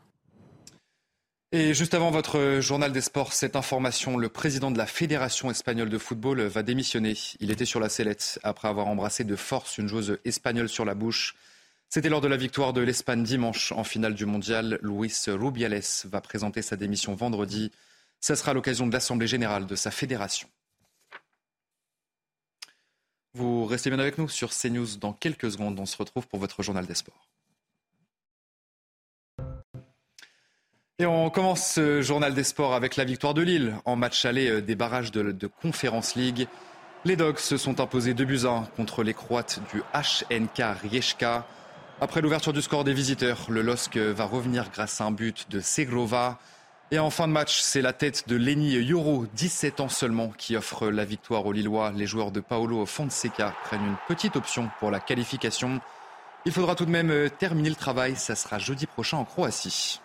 Et 1.51 1.73
juste 1.73 1.93
avant 1.93 2.12
votre 2.12 2.60
journal 2.60 2.91
des 2.91 3.01
sports, 3.01 3.34
cette 3.34 3.56
information, 3.56 4.17
le 4.17 4.30
président 4.30 4.71
de 4.71 4.78
la 4.78 4.86
Fédération 4.86 5.49
espagnole 5.49 5.89
de 5.89 5.97
football 5.97 6.41
va 6.41 6.63
démissionner. 6.63 7.15
Il 7.39 7.49
était 7.49 7.65
sur 7.65 7.80
la 7.80 7.89
sellette 7.89 8.39
après 8.43 8.67
avoir 8.67 8.88
embrassé 8.88 9.23
de 9.23 9.36
force 9.36 9.78
une 9.78 9.88
joueuse 9.88 10.19
espagnole 10.25 10.69
sur 10.69 10.86
la 10.86 10.95
bouche. 10.95 11.36
C'était 11.89 12.10
lors 12.10 12.21
de 12.21 12.28
la 12.28 12.38
victoire 12.38 12.73
de 12.73 12.82
l'Espagne 12.82 13.23
dimanche 13.23 13.71
en 13.71 13.84
finale 13.84 14.15
du 14.15 14.25
mondial. 14.25 14.80
Luis 14.82 15.13
Rubiales 15.28 15.82
va 16.06 16.19
présenter 16.19 16.62
sa 16.62 16.75
démission 16.75 17.15
vendredi. 17.15 17.71
Ce 18.19 18.36
sera 18.36 18.54
l'occasion 18.54 18.86
de 18.86 18.93
l'Assemblée 18.93 19.28
générale 19.28 19.65
de 19.65 19.75
sa 19.75 19.91
fédération. 19.91 20.49
Vous 23.35 23.65
restez 23.65 23.89
bien 23.89 23.99
avec 23.99 24.17
nous 24.17 24.29
sur 24.29 24.51
CNews. 24.51 24.95
Dans 24.97 25.11
quelques 25.11 25.51
secondes, 25.51 25.77
on 25.77 25.85
se 25.85 25.97
retrouve 25.97 26.25
pour 26.25 26.39
votre 26.39 26.63
journal 26.63 26.85
des 26.85 26.95
sports. 26.95 27.27
Et 30.99 31.05
on 31.05 31.29
commence 31.29 31.73
ce 31.73 32.01
journal 32.01 32.33
des 32.33 32.45
sports 32.45 32.73
avec 32.73 32.95
la 32.95 33.03
victoire 33.03 33.33
de 33.33 33.41
Lille 33.41 33.75
en 33.83 33.97
match 33.97 34.23
aller 34.23 34.49
euh, 34.49 34.61
des 34.61 34.75
barrages 34.75 35.11
de, 35.11 35.47
Conference 35.61 36.15
League. 36.15 36.47
Les 37.03 37.17
Dogs 37.17 37.39
se 37.39 37.57
sont 37.57 37.81
imposés 37.81 38.13
2 38.13 38.23
buts 38.23 38.45
1 38.45 38.69
contre 38.77 39.03
les 39.03 39.13
Croates 39.13 39.59
du 39.73 39.81
HNK 39.93 40.79
Rijeka. 40.83 41.45
Après 41.99 42.21
l'ouverture 42.21 42.53
du 42.53 42.61
score 42.61 42.85
des 42.85 42.93
visiteurs, 42.93 43.47
le 43.49 43.61
LOSC 43.61 43.97
va 43.97 44.23
revenir 44.23 44.71
grâce 44.71 45.01
à 45.01 45.03
un 45.03 45.11
but 45.11 45.51
de 45.51 45.59
Segrova. 45.59 46.39
Et 46.91 46.99
en 46.99 47.09
fin 47.09 47.27
de 47.27 47.33
match, 47.33 47.61
c'est 47.61 47.81
la 47.81 47.93
tête 47.93 48.29
de 48.29 48.35
Lenny 48.35 48.73
Yoro, 48.73 49.25
17 49.33 49.79
ans 49.79 49.89
seulement, 49.89 50.31
qui 50.37 50.55
offre 50.55 50.87
la 50.89 51.03
victoire 51.03 51.43
aux 51.47 51.51
Lillois. 51.51 51.91
Les 51.95 52.05
joueurs 52.05 52.31
de 52.31 52.39
Paolo 52.39 52.85
Fonseca 52.85 53.55
prennent 53.63 53.85
une 53.85 53.97
petite 54.07 54.35
option 54.35 54.69
pour 54.79 54.91
la 54.91 54.99
qualification. 54.99 55.81
Il 56.45 56.51
faudra 56.51 56.75
tout 56.75 56.85
de 56.85 56.91
même 56.91 57.09
euh, 57.09 57.27
terminer 57.27 57.69
le 57.69 57.75
travail. 57.75 58.15
Ça 58.15 58.35
sera 58.35 58.59
jeudi 58.59 58.85
prochain 58.85 59.17
en 59.17 59.25
Croatie. 59.25 59.99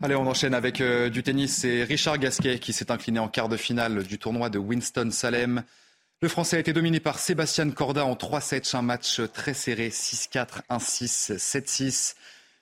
Allez, 0.00 0.14
on 0.14 0.26
enchaîne 0.28 0.54
avec 0.54 0.80
euh, 0.80 1.10
du 1.10 1.24
tennis. 1.24 1.58
C'est 1.58 1.82
Richard 1.82 2.18
Gasquet 2.18 2.60
qui 2.60 2.72
s'est 2.72 2.92
incliné 2.92 3.18
en 3.18 3.28
quart 3.28 3.48
de 3.48 3.56
finale 3.56 4.04
du 4.04 4.20
tournoi 4.20 4.50
de 4.50 4.58
Winston-Salem. 4.58 5.64
Le 6.22 6.28
Français 6.28 6.58
a 6.58 6.60
été 6.60 6.74
dominé 6.74 7.00
par 7.00 7.18
Sébastien 7.18 7.70
Corda 7.70 8.04
en 8.04 8.12
3-7, 8.12 8.76
un 8.76 8.82
match 8.82 9.22
très 9.32 9.54
serré, 9.54 9.88
6-4, 9.88 10.60
1-6, 10.68 11.38
7-6. 11.38 12.14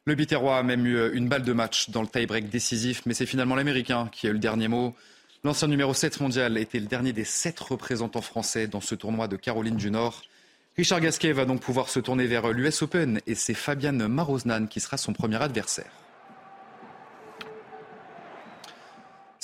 Le 0.04 0.14
Biterrois 0.14 0.58
a 0.58 0.62
même 0.62 0.86
eu 0.86 1.12
une 1.12 1.28
balle 1.28 1.42
de 1.42 1.52
match 1.52 1.90
dans 1.90 2.02
le 2.02 2.06
tie-break 2.06 2.50
décisif, 2.50 3.02
mais 3.04 3.14
c'est 3.14 3.26
finalement 3.26 3.56
l'Américain 3.56 4.10
qui 4.12 4.28
a 4.28 4.30
eu 4.30 4.34
le 4.34 4.38
dernier 4.38 4.68
mot. 4.68 4.94
L'ancien 5.42 5.66
numéro 5.66 5.92
7 5.92 6.20
mondial 6.20 6.56
était 6.56 6.78
le 6.78 6.86
dernier 6.86 7.12
des 7.12 7.24
7 7.24 7.58
représentants 7.58 8.20
français 8.20 8.68
dans 8.68 8.80
ce 8.80 8.94
tournoi 8.94 9.26
de 9.26 9.34
Caroline 9.34 9.76
du 9.76 9.90
Nord. 9.90 10.22
Richard 10.76 11.00
Gasquet 11.00 11.32
va 11.32 11.44
donc 11.44 11.60
pouvoir 11.60 11.88
se 11.88 11.98
tourner 11.98 12.28
vers 12.28 12.52
l'US 12.52 12.82
Open 12.82 13.20
et 13.26 13.34
c'est 13.34 13.54
Fabienne 13.54 14.06
Maroznan 14.06 14.68
qui 14.68 14.78
sera 14.78 14.96
son 14.98 15.12
premier 15.12 15.42
adversaire. 15.42 15.90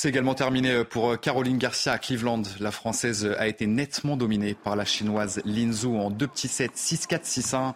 C'est 0.05 0.11
également 0.11 0.35
terminé 0.35 0.85
pour 0.85 1.19
Caroline 1.19 1.57
Garcia 1.57 1.93
à 1.93 1.99
Cleveland. 1.99 2.43
La 2.61 2.71
Française 2.71 3.35
a 3.39 3.49
été 3.49 3.67
nettement 3.67 4.19
dominée 4.19 4.53
par 4.53 4.77
la 4.77 4.85
Chinoise 4.85 5.41
Lin 5.47 5.73
Zhu 5.73 5.97
en 5.97 6.11
deux 6.11 6.27
petits 6.27 6.47
sets 6.47 6.73
6-4, 6.77 7.25
6-1. 7.25 7.73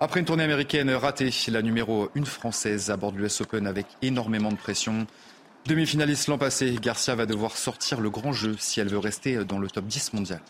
Après 0.00 0.18
une 0.18 0.26
tournée 0.26 0.42
américaine 0.42 0.90
ratée, 0.90 1.30
la 1.46 1.62
numéro 1.62 2.10
1 2.16 2.24
française 2.24 2.90
aborde 2.90 3.14
l'US 3.14 3.40
Open 3.40 3.68
avec 3.68 3.86
énormément 4.02 4.50
de 4.50 4.56
pression. 4.56 5.06
Demi-finaliste 5.66 6.26
l'an 6.26 6.38
passé, 6.38 6.76
Garcia 6.82 7.14
va 7.14 7.24
devoir 7.24 7.56
sortir 7.56 8.00
le 8.00 8.10
grand 8.10 8.32
jeu 8.32 8.56
si 8.58 8.80
elle 8.80 8.88
veut 8.88 8.98
rester 8.98 9.44
dans 9.44 9.60
le 9.60 9.70
top 9.70 9.84
10 9.84 10.14
mondial. 10.14 10.40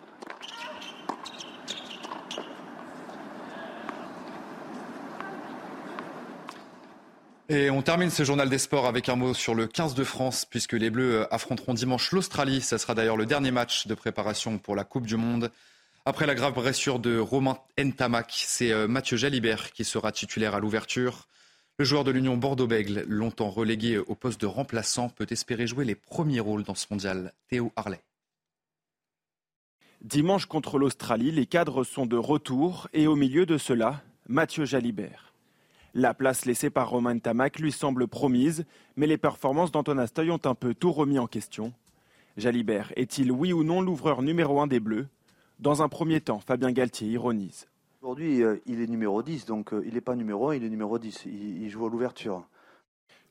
Et 7.53 7.69
on 7.69 7.83
termine 7.83 8.11
ce 8.11 8.23
journal 8.23 8.49
des 8.49 8.59
sports 8.59 8.87
avec 8.87 9.09
un 9.09 9.17
mot 9.17 9.35
sur 9.35 9.57
le 9.57 9.67
15 9.67 9.97
de 9.97 10.05
France, 10.05 10.45
puisque 10.45 10.75
les 10.75 10.89
Bleus 10.89 11.27
affronteront 11.35 11.75
dimanche 11.75 12.13
l'Australie. 12.13 12.61
Ce 12.61 12.79
sera 12.79 12.95
d'ailleurs 12.95 13.17
le 13.17 13.27
dernier 13.27 13.51
match 13.51 13.89
de 13.89 13.95
préparation 13.95 14.59
pour 14.59 14.77
la 14.77 14.85
Coupe 14.85 15.05
du 15.05 15.17
Monde. 15.17 15.51
Après 16.05 16.27
la 16.27 16.37
grave 16.37 16.55
blessure 16.55 17.01
de 17.01 17.19
Romain 17.19 17.59
Ntamak, 17.77 18.31
c'est 18.47 18.71
euh, 18.71 18.87
Mathieu 18.87 19.17
Jalibert 19.17 19.73
qui 19.73 19.85
sera 19.85 20.13
titulaire 20.13 20.55
à 20.55 20.61
l'ouverture. 20.61 21.27
Le 21.77 21.85
joueur 21.85 22.05
de 22.05 22.13
l'Union 22.13 22.37
Bordeaux-Bègle, 22.37 23.05
longtemps 23.09 23.51
relégué 23.51 23.99
au 23.99 24.15
poste 24.15 24.41
de 24.41 24.47
remplaçant, 24.47 25.09
peut 25.09 25.27
espérer 25.31 25.67
jouer 25.67 25.85
les 25.85 25.97
premiers 25.97 26.39
rôles 26.39 26.63
dans 26.63 26.77
ce 26.77 26.87
mondial. 26.89 27.33
Théo 27.49 27.73
Harley. 27.75 28.01
Dimanche 30.03 30.47
contre 30.47 30.79
l'Australie, 30.79 31.33
les 31.33 31.47
cadres 31.47 31.83
sont 31.83 32.07
de 32.07 32.17
retour 32.17 32.87
et 32.93 33.09
au 33.09 33.17
milieu 33.17 33.45
de 33.45 33.59
cela, 33.59 34.03
Mathieu 34.29 34.65
Jalibert. 34.65 35.30
La 35.95 36.15
place 36.15 36.45
laissée 36.45 36.71
par 36.71 36.89
Romain 36.89 37.19
Tamac 37.19 37.59
lui 37.59 37.73
semble 37.73 38.07
promise, 38.07 38.65
mais 38.95 39.09
les 39.09 39.19
performances 39.19 39.73
d'Antoine 39.73 39.99
Astoy 39.99 40.31
ont 40.31 40.41
un 40.45 40.55
peu 40.55 40.73
tout 40.73 40.93
remis 40.93 41.19
en 41.19 41.27
question. 41.27 41.73
Jalibert 42.37 42.93
est-il 42.95 43.33
oui 43.33 43.53
ou 43.53 43.65
non 43.65 43.81
l'ouvreur 43.81 44.23
numéro 44.23 44.61
un 44.61 44.69
des 44.69 44.79
Bleus? 44.79 45.09
Dans 45.59 45.83
un 45.83 45.89
premier 45.89 46.21
temps, 46.21 46.39
Fabien 46.39 46.71
Galtier 46.71 47.09
ironise. 47.09 47.67
Aujourd'hui, 48.01 48.43
euh, 48.43 48.57
il 48.67 48.81
est 48.81 48.87
numéro 48.87 49.23
10, 49.23 49.47
donc 49.47 49.75
euh, 49.75 49.83
il 49.85 49.95
n'est 49.95 50.01
pas 50.01 50.15
numéro 50.15 50.51
1, 50.51 50.57
il 50.57 50.65
est 50.65 50.71
numéro 50.71 50.99
10. 50.99 51.27
Il, 51.27 51.69
joue 51.69 51.85
à 51.85 51.91
l'ouverture. 51.91 52.47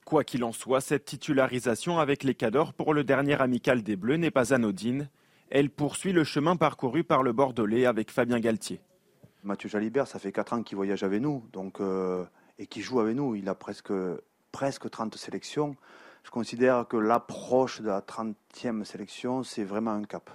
Quoi 0.06 0.26
qu'il 0.26 0.44
en 0.44 0.52
soit, 0.52 0.82
cette 0.82 1.06
titularisation 1.06 1.98
avec 1.98 2.24
les 2.24 2.36
Cadors 2.36 2.74
pour 2.74 2.94
le 2.94 3.06
dernier 3.06 3.42
amical 3.42 3.84
des 3.84 3.96
Bleus 3.96 4.18
n'est 4.18 4.32
pas 4.32 4.54
anodine. 4.54 5.10
Elle 5.50 5.70
poursuit 5.70 6.12
le 6.12 6.24
chemin 6.24 6.58
parcouru 6.58 7.04
par 7.04 7.24
le 7.24 7.32
Bordelais 7.32 7.86
avec 7.86 8.12
Fabien 8.12 8.40
Galtier. 8.40 8.82
Mathieu 9.44 9.70
Jalibert, 9.70 10.08
ça 10.08 10.20
fait 10.20 10.34
4 10.34 10.54
ans 10.54 10.62
qu'il 10.62 10.76
voyage 10.76 11.04
avec 11.04 11.22
nous, 11.22 11.46
donc 11.54 11.80
euh, 11.80 12.26
et 12.60 12.68
qui 12.68 12.82
joue 12.82 13.00
avec 13.00 13.16
nous. 13.16 13.36
Il 13.36 13.50
a 13.50 13.56
presque, 13.56 13.94
presque 14.52 14.90
30 14.90 15.16
sélections. 15.16 15.76
Je 16.24 16.30
considère 16.30 16.86
que 16.88 16.98
l'approche 16.98 17.82
de 17.82 17.88
la 17.88 18.02
30e 18.02 18.84
sélection, 18.84 19.44
c'est 19.44 19.64
vraiment 19.64 19.92
un 19.92 20.04
cap. 20.04 20.30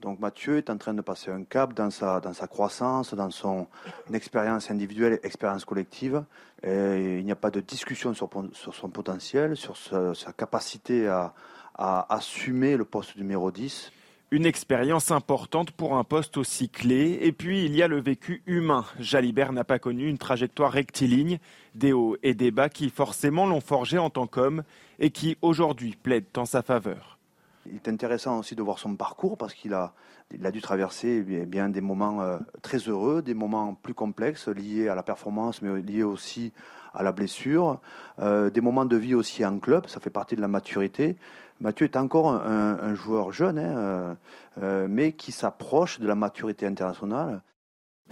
Donc 0.00 0.20
Mathieu 0.20 0.58
est 0.58 0.70
en 0.70 0.78
train 0.78 0.94
de 0.94 1.02
passer 1.02 1.32
un 1.32 1.42
cap 1.42 1.74
dans 1.74 1.90
sa, 1.90 2.20
dans 2.20 2.32
sa 2.32 2.46
croissance, 2.46 3.14
dans 3.14 3.30
son 3.30 3.66
expérience 4.14 4.70
individuelle, 4.70 5.18
expérience 5.24 5.64
collective. 5.64 6.24
Et 6.62 7.18
il 7.18 7.24
n'y 7.24 7.32
a 7.32 7.36
pas 7.36 7.50
de 7.50 7.60
discussion 7.60 8.14
sur, 8.14 8.30
son 8.54 8.90
potentiel, 8.90 9.56
sur 9.56 9.76
sa, 9.76 10.14
sa 10.14 10.32
capacité 10.32 11.08
à, 11.08 11.34
à 11.74 12.14
assumer 12.14 12.76
le 12.76 12.84
poste 12.84 13.16
numéro 13.16 13.50
10. 13.50 13.90
Une 14.30 14.44
expérience 14.44 15.10
importante 15.10 15.70
pour 15.70 15.96
un 15.96 16.04
poste 16.04 16.36
aussi 16.36 16.68
clé. 16.68 17.18
Et 17.22 17.32
puis, 17.32 17.64
il 17.64 17.74
y 17.74 17.82
a 17.82 17.88
le 17.88 17.98
vécu 17.98 18.42
humain. 18.46 18.84
Jalibert 19.00 19.54
n'a 19.54 19.64
pas 19.64 19.78
connu 19.78 20.06
une 20.06 20.18
trajectoire 20.18 20.70
rectiligne, 20.70 21.38
des 21.74 21.94
hauts 21.94 22.18
et 22.22 22.34
des 22.34 22.50
bas 22.50 22.68
qui 22.68 22.90
forcément 22.90 23.46
l'ont 23.46 23.62
forgé 23.62 23.96
en 23.96 24.10
tant 24.10 24.26
qu'homme 24.26 24.64
et 24.98 25.08
qui 25.10 25.38
aujourd'hui 25.40 25.96
plaident 26.02 26.26
en 26.36 26.44
sa 26.44 26.60
faveur. 26.60 27.18
Il 27.64 27.76
est 27.76 27.88
intéressant 27.88 28.38
aussi 28.38 28.54
de 28.54 28.62
voir 28.62 28.78
son 28.78 28.96
parcours 28.96 29.38
parce 29.38 29.54
qu'il 29.54 29.72
a, 29.72 29.94
dû 30.30 30.60
traverser 30.60 31.24
eh 31.26 31.46
bien, 31.46 31.70
des 31.70 31.80
moments 31.80 32.20
euh, 32.20 32.38
très 32.60 32.78
heureux, 32.78 33.22
des 33.22 33.34
moments 33.34 33.72
plus 33.74 33.94
complexes 33.94 34.48
liés 34.48 34.88
à 34.88 34.94
la 34.94 35.02
performance, 35.02 35.62
mais 35.62 35.80
liés 35.80 36.02
aussi 36.02 36.52
à 36.92 37.02
la 37.02 37.12
blessure, 37.12 37.80
euh, 38.18 38.50
des 38.50 38.60
moments 38.60 38.84
de 38.84 38.96
vie 38.96 39.14
aussi 39.14 39.44
en 39.44 39.58
club, 39.58 39.86
ça 39.86 40.00
fait 40.00 40.10
partie 40.10 40.36
de 40.36 40.40
la 40.40 40.48
maturité. 40.48 41.16
Mathieu 41.60 41.86
est 41.86 41.96
encore 41.96 42.30
un, 42.30 42.94
joueur 42.94 43.32
jeune, 43.32 43.58
hein, 43.58 43.76
euh, 43.76 44.14
euh, 44.62 44.86
mais 44.88 45.12
qui 45.12 45.32
s'approche 45.32 45.98
de 45.98 46.06
la 46.06 46.14
maturité 46.14 46.66
internationale. 46.66 47.42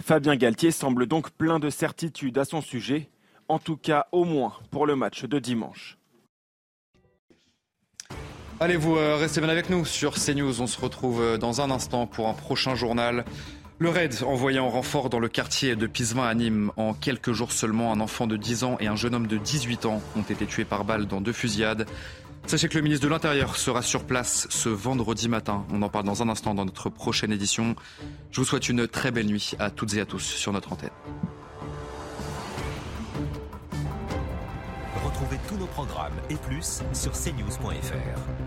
Fabien 0.01 0.35
Galtier 0.35 0.71
semble 0.71 1.07
donc 1.07 1.31
plein 1.31 1.59
de 1.59 1.69
certitudes 1.69 2.37
à 2.37 2.45
son 2.45 2.61
sujet, 2.61 3.09
en 3.47 3.57
tout 3.57 3.77
cas 3.77 4.07
au 4.11 4.25
moins 4.25 4.53
pour 4.69 4.85
le 4.85 4.95
match 4.95 5.23
de 5.23 5.39
dimanche. 5.39 5.97
Allez, 8.59 8.75
vous 8.75 8.97
euh, 8.97 9.15
restez 9.15 9.39
bien 9.39 9.49
avec 9.49 9.69
nous 9.69 9.85
sur 9.85 10.15
CNews. 10.15 10.61
On 10.61 10.67
se 10.67 10.81
retrouve 10.81 11.37
dans 11.37 11.61
un 11.61 11.71
instant 11.71 12.05
pour 12.05 12.27
un 12.27 12.33
prochain 12.33 12.75
journal. 12.75 13.23
Le 13.79 13.89
raid 13.89 14.15
envoyé 14.25 14.57
en 14.57 14.69
renfort 14.69 15.09
dans 15.09 15.19
le 15.19 15.29
quartier 15.29 15.75
de 15.75 15.85
Pisevin 15.85 16.23
à 16.23 16.33
Nîmes. 16.33 16.71
En 16.77 16.93
quelques 16.93 17.31
jours 17.31 17.51
seulement, 17.51 17.93
un 17.93 17.99
enfant 17.99 18.25
de 18.25 18.35
10 18.35 18.63
ans 18.63 18.77
et 18.79 18.87
un 18.87 18.95
jeune 18.95 19.13
homme 19.13 19.27
de 19.27 19.37
18 19.37 19.85
ans 19.85 20.01
ont 20.15 20.23
été 20.23 20.47
tués 20.47 20.65
par 20.65 20.83
balle 20.83 21.05
dans 21.05 21.21
deux 21.21 21.31
fusillades. 21.31 21.85
Sachez 22.47 22.69
que 22.69 22.75
le 22.75 22.81
ministre 22.81 23.05
de 23.05 23.09
l'Intérieur 23.11 23.57
sera 23.57 23.81
sur 23.81 24.05
place 24.05 24.47
ce 24.49 24.69
vendredi 24.69 25.27
matin. 25.27 25.65
On 25.69 25.81
en 25.81 25.89
parle 25.89 26.05
dans 26.05 26.23
un 26.23 26.29
instant 26.29 26.55
dans 26.55 26.63
notre 26.63 26.89
prochaine 26.89 27.33
édition. 27.33 27.75
Je 28.31 28.39
vous 28.39 28.45
souhaite 28.47 28.69
une 28.69 28.87
très 28.87 29.11
belle 29.11 29.25
nuit 29.25 29.51
à 29.59 29.69
toutes 29.69 29.95
et 29.95 29.99
à 29.99 30.05
tous 30.05 30.23
sur 30.23 30.53
notre 30.53 30.71
antenne. 30.71 30.89
Retrouvez 35.03 35.37
tous 35.49 35.57
nos 35.57 35.65
programmes 35.65 36.15
et 36.29 36.35
plus 36.35 36.81
sur 36.93 37.11
cnews.fr. 37.11 38.46